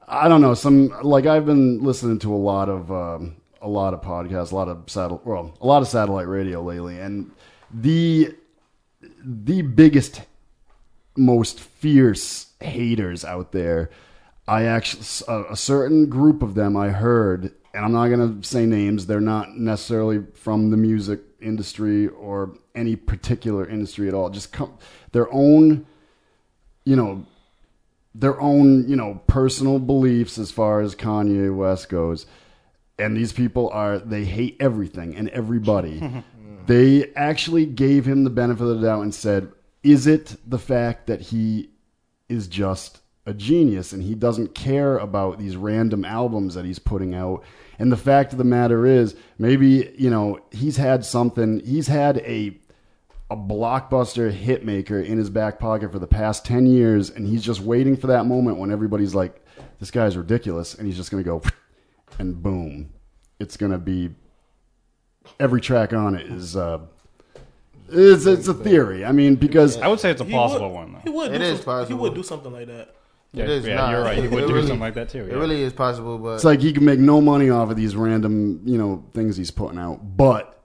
[0.08, 0.54] I don't know.
[0.54, 4.56] Some like I've been listening to a lot of um, a lot of podcasts, a
[4.56, 7.30] lot of satellite, well, a lot of satellite radio lately, and
[7.72, 8.34] the
[9.22, 10.22] the biggest,
[11.16, 13.90] most fierce haters out there.
[14.48, 18.66] I actually a, a certain group of them I heard, and I'm not gonna say
[18.66, 19.06] names.
[19.06, 24.30] They're not necessarily from the music industry or any particular industry at all.
[24.30, 24.76] Just come
[25.12, 25.86] their own,
[26.84, 27.26] you know,
[28.14, 32.26] their own you know personal beliefs as far as Kanye West goes.
[32.98, 36.24] And these people are they hate everything and everybody.
[36.66, 39.50] they actually gave him the benefit of the doubt and said,
[39.82, 41.70] "Is it the fact that he
[42.28, 47.14] is just a genius and he doesn't care about these random albums that he's putting
[47.14, 47.42] out.
[47.80, 52.18] And the fact of the matter is, maybe, you know, he's had something, he's had
[52.18, 52.56] a
[53.30, 57.44] a blockbuster hit maker in his back pocket for the past 10 years and he's
[57.44, 59.40] just waiting for that moment when everybody's like
[59.78, 61.40] this guy's ridiculous and he's just going to go
[62.18, 62.90] and boom.
[63.38, 64.10] It's going to be
[65.38, 66.80] every track on it is uh
[67.88, 69.04] it's, it's a theory.
[69.04, 71.00] I mean, because I would say it's a He plausible would- one, though.
[71.04, 71.32] He would.
[71.32, 72.94] It do is some- He would do something like that.
[73.32, 73.66] Yeah, it is.
[73.66, 74.18] yeah, nah, you're right.
[74.18, 75.20] He would do really- something like that too.
[75.20, 77.94] It really is possible, but It's like he can make no money off of these
[77.94, 80.60] random, you know, things he's putting out, but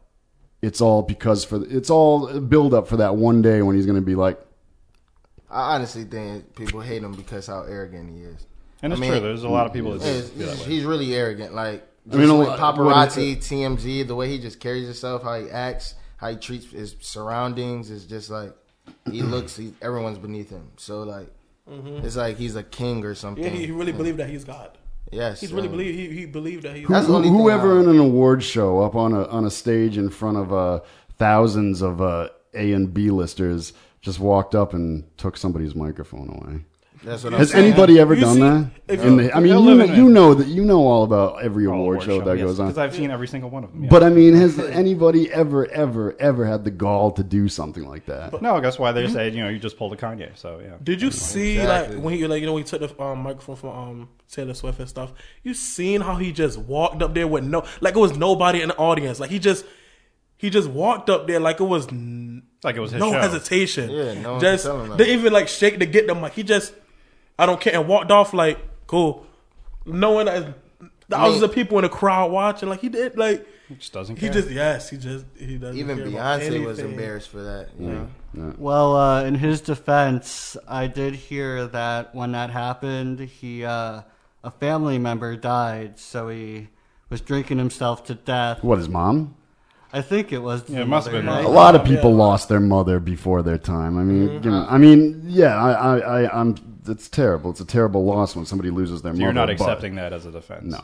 [0.62, 3.86] it's all because for it's all a build up for that one day when he's
[3.86, 4.40] going to be like,
[5.50, 8.48] I honestly think people hate him because how arrogant he is.
[8.82, 9.20] And I it's mean, true.
[9.20, 11.54] There's a lot of people that he's, do that he's really arrogant.
[11.54, 15.40] Like I mean, just a with paparazzi, TMZ, the way he just carries himself, how
[15.40, 18.54] he acts, how he treats his surroundings is just like
[19.12, 19.56] he looks.
[19.56, 20.72] He, everyone's beneath him.
[20.78, 21.28] So like
[21.70, 22.04] Mhm.
[22.04, 23.44] it's like he's a king or something.
[23.44, 24.78] Yeah, he, he really believed that he's God.
[25.12, 25.98] Yes, he's really believed.
[25.98, 26.82] He, he believed that he.
[26.84, 30.38] who, who- whoever in an award show up on a on a stage in front
[30.38, 30.80] of uh,
[31.18, 36.66] thousands of uh, A and B listers just walked up and took somebody's microphone away.
[37.06, 37.66] That's what I'm Has saying.
[37.68, 38.68] anybody ever You done see- that?
[38.88, 41.04] if In you- the- I mean, you, live in you know that you know all
[41.04, 42.68] about every award, show that goes on.
[42.68, 43.84] because I've seen every single one of them.
[43.84, 43.90] yeah.
[43.90, 48.06] But I mean, has anybody ever, ever, ever had the gall to do something like
[48.08, 48.42] that?
[48.42, 50.38] no, that's why they say you know you just pulled a Kanye.
[50.38, 50.74] So yeah.
[50.84, 51.96] Did you see Exactly.
[51.98, 54.54] like when you like you know when he took the um, microphone from um, Taylor
[54.54, 55.14] Swift and stuff?
[55.44, 58.70] You seen how he just walked up there with no like it was nobody in
[58.70, 59.20] the audience.
[59.20, 59.66] Like he just
[60.38, 61.88] he just walked up there like it was.
[61.88, 63.22] n- like it was his no show.
[63.22, 63.92] hesitation.
[63.92, 64.98] Yeah, no one just can tell him that.
[64.98, 66.20] they even like shake to get them.
[66.22, 66.74] Like he just,
[67.38, 69.26] I don't care, and walked off like cool,
[69.86, 70.54] knowing that
[71.10, 72.70] thousands mean- of people in the crowd watching.
[72.70, 74.34] Like he did, like He just doesn't he care.
[74.34, 75.78] just yes, he just he doesn't.
[75.78, 77.70] Even care about Beyonce was embarrassed for that.
[77.80, 78.54] You know.
[78.58, 84.02] Well, uh, in his defense, I did hear that when that happened, he uh,
[84.44, 86.68] a family member died, so he
[87.10, 88.64] was drinking himself to death.
[88.64, 89.36] What, his mom?
[89.94, 90.68] I think it was.
[90.70, 91.46] Yeah, it must have been right?
[91.46, 93.98] A lot of people lost their mother before their time.
[93.98, 94.44] I mean, Mm-hmm.
[94.44, 96.56] you know, I mean, yeah, I, I, I, I'm.
[96.88, 97.52] It's terrible.
[97.52, 99.24] It's a terrible loss when somebody loses their So mother.
[99.24, 100.64] you're not but- accepting that as a defense.
[100.66, 100.82] No,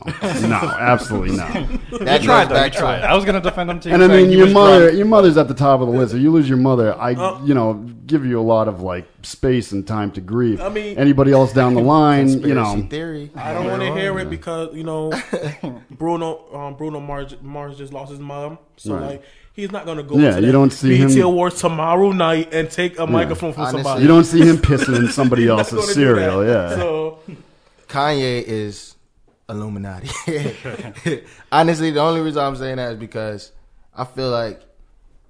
[0.48, 1.52] no, absolutely not.
[2.02, 2.54] That you goes tried, though.
[2.54, 3.02] You back to- tried.
[3.02, 3.90] I was going to defend him too.
[3.90, 4.96] And I saying mean, he your was mother, drunk.
[4.96, 6.14] your mother's at the top of the list.
[6.14, 7.74] If you lose your mother, I, Uh, you know,
[8.06, 10.60] give you a lot of like space and time to grieve.
[10.60, 13.30] I mean- anybody else down the line, you Conspiracy know, theory.
[13.36, 15.12] I don't want to hear it because you know
[15.90, 19.02] Bruno um, Bruno Mars Mars just lost his mom, so Right.
[19.10, 19.22] like
[19.52, 20.16] he's not gonna go.
[20.18, 23.62] Yeah, to you don't see BET him- Awards tomorrow night and take a microphone from
[23.62, 24.02] Honestly, somebody.
[24.02, 26.44] you don't see him pissing in somebody else's cereal.
[26.46, 27.18] Yeah, So
[27.88, 28.96] Kanye is
[29.48, 30.08] Illuminati.
[31.52, 33.52] honestly, the only reason I'm saying that is because
[33.94, 34.60] I feel like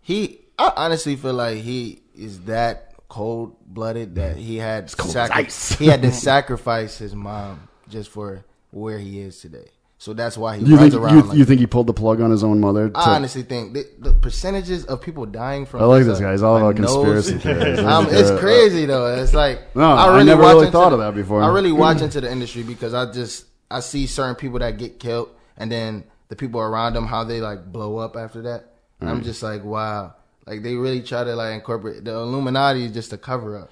[0.00, 0.38] he.
[0.58, 5.48] I honestly feel like he is that cold blooded that he had cold sacri-
[5.84, 9.66] he had to sacrifice his mom just for where he is today.
[10.03, 11.14] So that's why he you runs think around.
[11.16, 12.88] you, like you think he pulled the plug on his own mother?
[12.90, 16.22] to- I honestly think the, the percentages of people dying from I like this, uh,
[16.22, 16.32] guy.
[16.32, 17.78] He's all about conspiracy theories.
[17.78, 19.14] Um, it's crazy though.
[19.14, 21.40] It's like No, I really never watch really thought the- of that before.
[21.40, 24.98] I really watch into the industry because I just I see certain people that get
[24.98, 28.72] killed, and then the people around them how they like blow up after that.
[28.98, 30.16] And I'm just like, wow,
[30.48, 33.70] like they really try to like incorporate the Illuminati is just a cover up,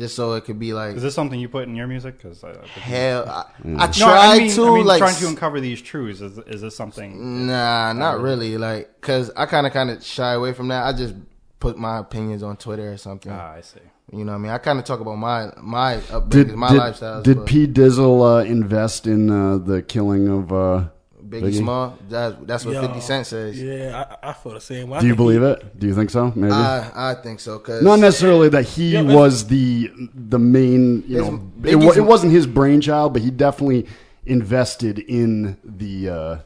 [0.00, 2.16] just so it could be like Is this something you put in your music?
[2.18, 3.28] Because I, I hell.
[3.28, 3.78] I, Mm.
[3.78, 6.20] I No, tried I mean, to I mean, like trying to uncover these truths.
[6.20, 7.46] Is, is this something?
[7.46, 8.56] Nah, not really.
[8.58, 10.82] Like, cause I kind of kind of shy away from that.
[10.84, 11.14] I just
[11.60, 13.30] put my opinions on Twitter or something.
[13.30, 13.80] Ah, I see.
[14.12, 16.70] You know, what I mean, I kind of talk about my my upbringing, Did my
[16.72, 17.22] did, lifestyle.
[17.22, 20.84] did P Dizzle uh, invest in uh, the killing of uh,
[21.30, 21.96] Biggie, Small?
[22.08, 23.62] That, that's what Yo, Fifty Cent says.
[23.62, 24.88] Yeah, I, I feel the same.
[24.90, 25.00] way.
[25.00, 25.78] Do you believe he- it?
[25.78, 26.32] Do you think so?
[26.34, 26.52] Maybe.
[26.52, 27.58] I I think so.
[27.58, 31.04] Cause Not necessarily that he Yeah, was the the main.
[31.06, 33.86] You know, it, wa- it wasn't his brainchild, but he definitely
[34.26, 36.38] invested in the uh,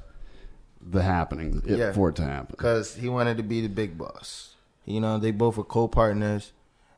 [0.81, 1.93] the happening it, Yeah.
[1.93, 2.49] for it to happen.
[2.51, 4.55] because he wanted to be the big boss.
[4.85, 6.53] You know, they both were co-partners,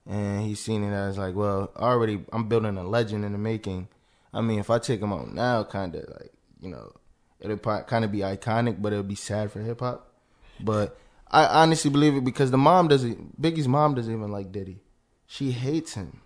[0.07, 3.87] and he's seen it as like, well, already I'm building a legend in the making.
[4.35, 6.93] I mean, if I take him out now, kind of like, you know,
[7.41, 10.13] it'll kind of be iconic, but it'll be sad for hip hop.
[10.61, 10.97] But
[11.31, 13.41] I honestly believe it because the mom doesn't.
[13.41, 14.81] Biggie's mom doesn't even like Diddy.
[15.27, 16.21] She hates him.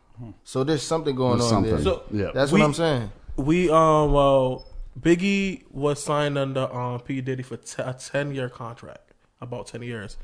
[0.44, 1.74] So there's something going There's on something.
[1.76, 1.82] there.
[1.82, 2.30] So Yeah.
[2.34, 3.10] That's we- what I'm saying.
[3.36, 4.66] We um well
[5.00, 9.80] Biggie was signed under um P Diddy for t- a ten year contract, about ten
[9.82, 10.18] years,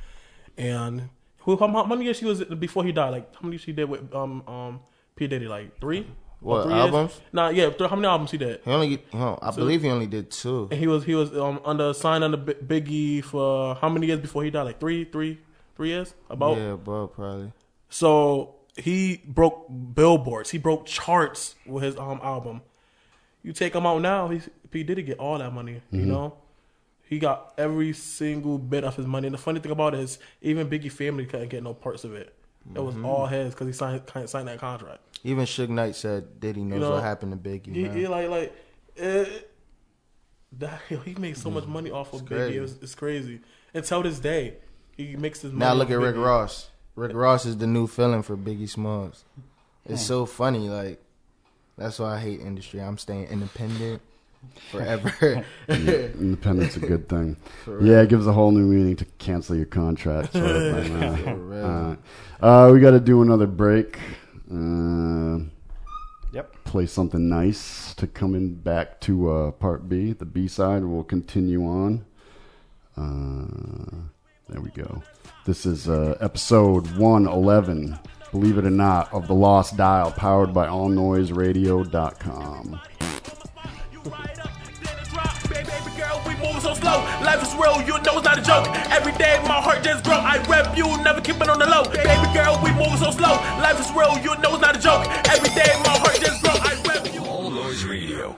[0.58, 1.08] and
[1.38, 3.10] who how, how many years he was before he died?
[3.10, 4.80] Like how many years he did with um um
[5.14, 5.48] P Diddy?
[5.48, 6.06] Like three.
[6.40, 7.20] What, albums?
[7.32, 7.70] Nah, yeah.
[7.70, 8.60] Th- how many albums he did?
[8.64, 10.68] He only, oh, I So- believe he only did two.
[10.70, 14.20] And he was he was um under signed under B- Biggie for how many years
[14.20, 14.62] before he died?
[14.64, 15.38] Like three, three,
[15.76, 16.14] three years.
[16.30, 17.52] About yeah, bro, probably.
[17.88, 20.50] so he broke billboards.
[20.50, 22.60] He broke charts with his um album.
[23.42, 25.80] You take him out now, he's P Diddy get all that money.
[25.90, 26.06] You Mhm.
[26.06, 26.34] know,
[27.08, 29.26] he got every single bit of his money.
[29.28, 32.12] And the funny thing about it is, even Biggie family couldn't get no parts of
[32.14, 32.34] it.
[32.74, 33.06] It was Mhm.
[33.06, 34.98] all his because he signed signed that contract.
[35.26, 37.74] Even Suge Knight said Diddy knows know, what happened to Biggie.
[37.74, 37.96] He, man.
[37.96, 38.52] he like like
[39.02, 39.24] uh,
[40.58, 42.36] that, he made so much money off of It's Biggie.
[42.36, 42.58] crazy.
[42.58, 43.40] It it's crazy.
[43.74, 44.54] Until this day,
[44.96, 45.66] he makes his money.
[45.66, 46.24] Now look off at Rick Biggie.
[46.24, 46.70] Ross.
[46.94, 49.24] Rick Ross is the new villain for Biggie Smalls.
[49.84, 50.06] It's Hmm.
[50.06, 51.02] so funny, like
[51.76, 52.80] that's why I hate industry.
[52.80, 54.00] I'm staying independent
[54.70, 55.12] forever.
[55.68, 57.36] Yeah, independent's a good thing.
[57.82, 60.32] Yeah, it gives a whole new meaning to cancel your contract.
[60.32, 61.96] Sort of thing, uh,
[62.40, 63.98] uh, uh, we got to do another break.
[64.50, 65.44] Uh,
[66.36, 66.64] Yep.
[66.64, 70.84] Play something nice to come in back to uh, part B, the B side.
[70.84, 72.04] We'll continue on.
[72.94, 74.10] Uh,
[74.48, 75.02] there we go.
[75.46, 77.98] This is uh, episode 111,
[78.32, 82.80] believe it or not, of The Lost Dial, powered by allnoiseradio.com.
[86.86, 87.02] Slow.
[87.26, 88.68] Life is real, you know it's not a joke.
[88.94, 90.14] Every day my heart just grow.
[90.14, 91.82] I rep you, never keep it on the low.
[91.82, 93.34] Baby girl, we moving so slow.
[93.58, 95.02] Life is real, you know it's not a joke.
[95.26, 96.54] Every day my heart just grow.
[96.54, 97.24] I rep you.
[97.26, 98.36] All Noise Radio,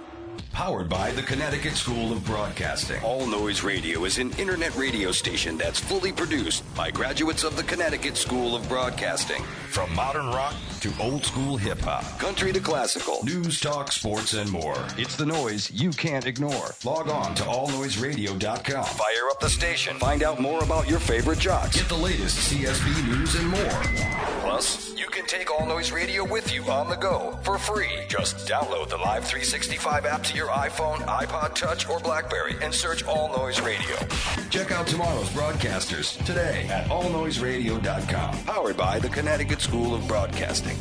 [0.59, 3.01] powered by the Connecticut School of Broadcasting.
[3.05, 7.63] All Noise Radio is an internet radio station that's fully produced by graduates of the
[7.63, 9.41] Connecticut School of Broadcasting.
[9.71, 14.51] From modern rock to old school hip hop, country to classical, news, talk, sports, and
[14.51, 14.85] more.
[14.97, 16.75] It's the noise you can't ignore.
[16.85, 18.85] Log on to allnoiseradio.com.
[18.85, 19.97] Fire up the station.
[19.99, 21.77] Find out more about your favorite jocks.
[21.77, 23.83] Get the latest CSB news and more.
[24.41, 28.07] Plus, you can take All Noise Radio with you on the go for free.
[28.09, 33.05] Just download the Live 365 app to your iPhone, iPod Touch, or Blackberry and search
[33.05, 33.97] All Noise Radio.
[34.51, 38.45] Check out tomorrow's broadcasters today at allnoiseradio.com.
[38.45, 40.77] Powered by the Connecticut School of Broadcasting.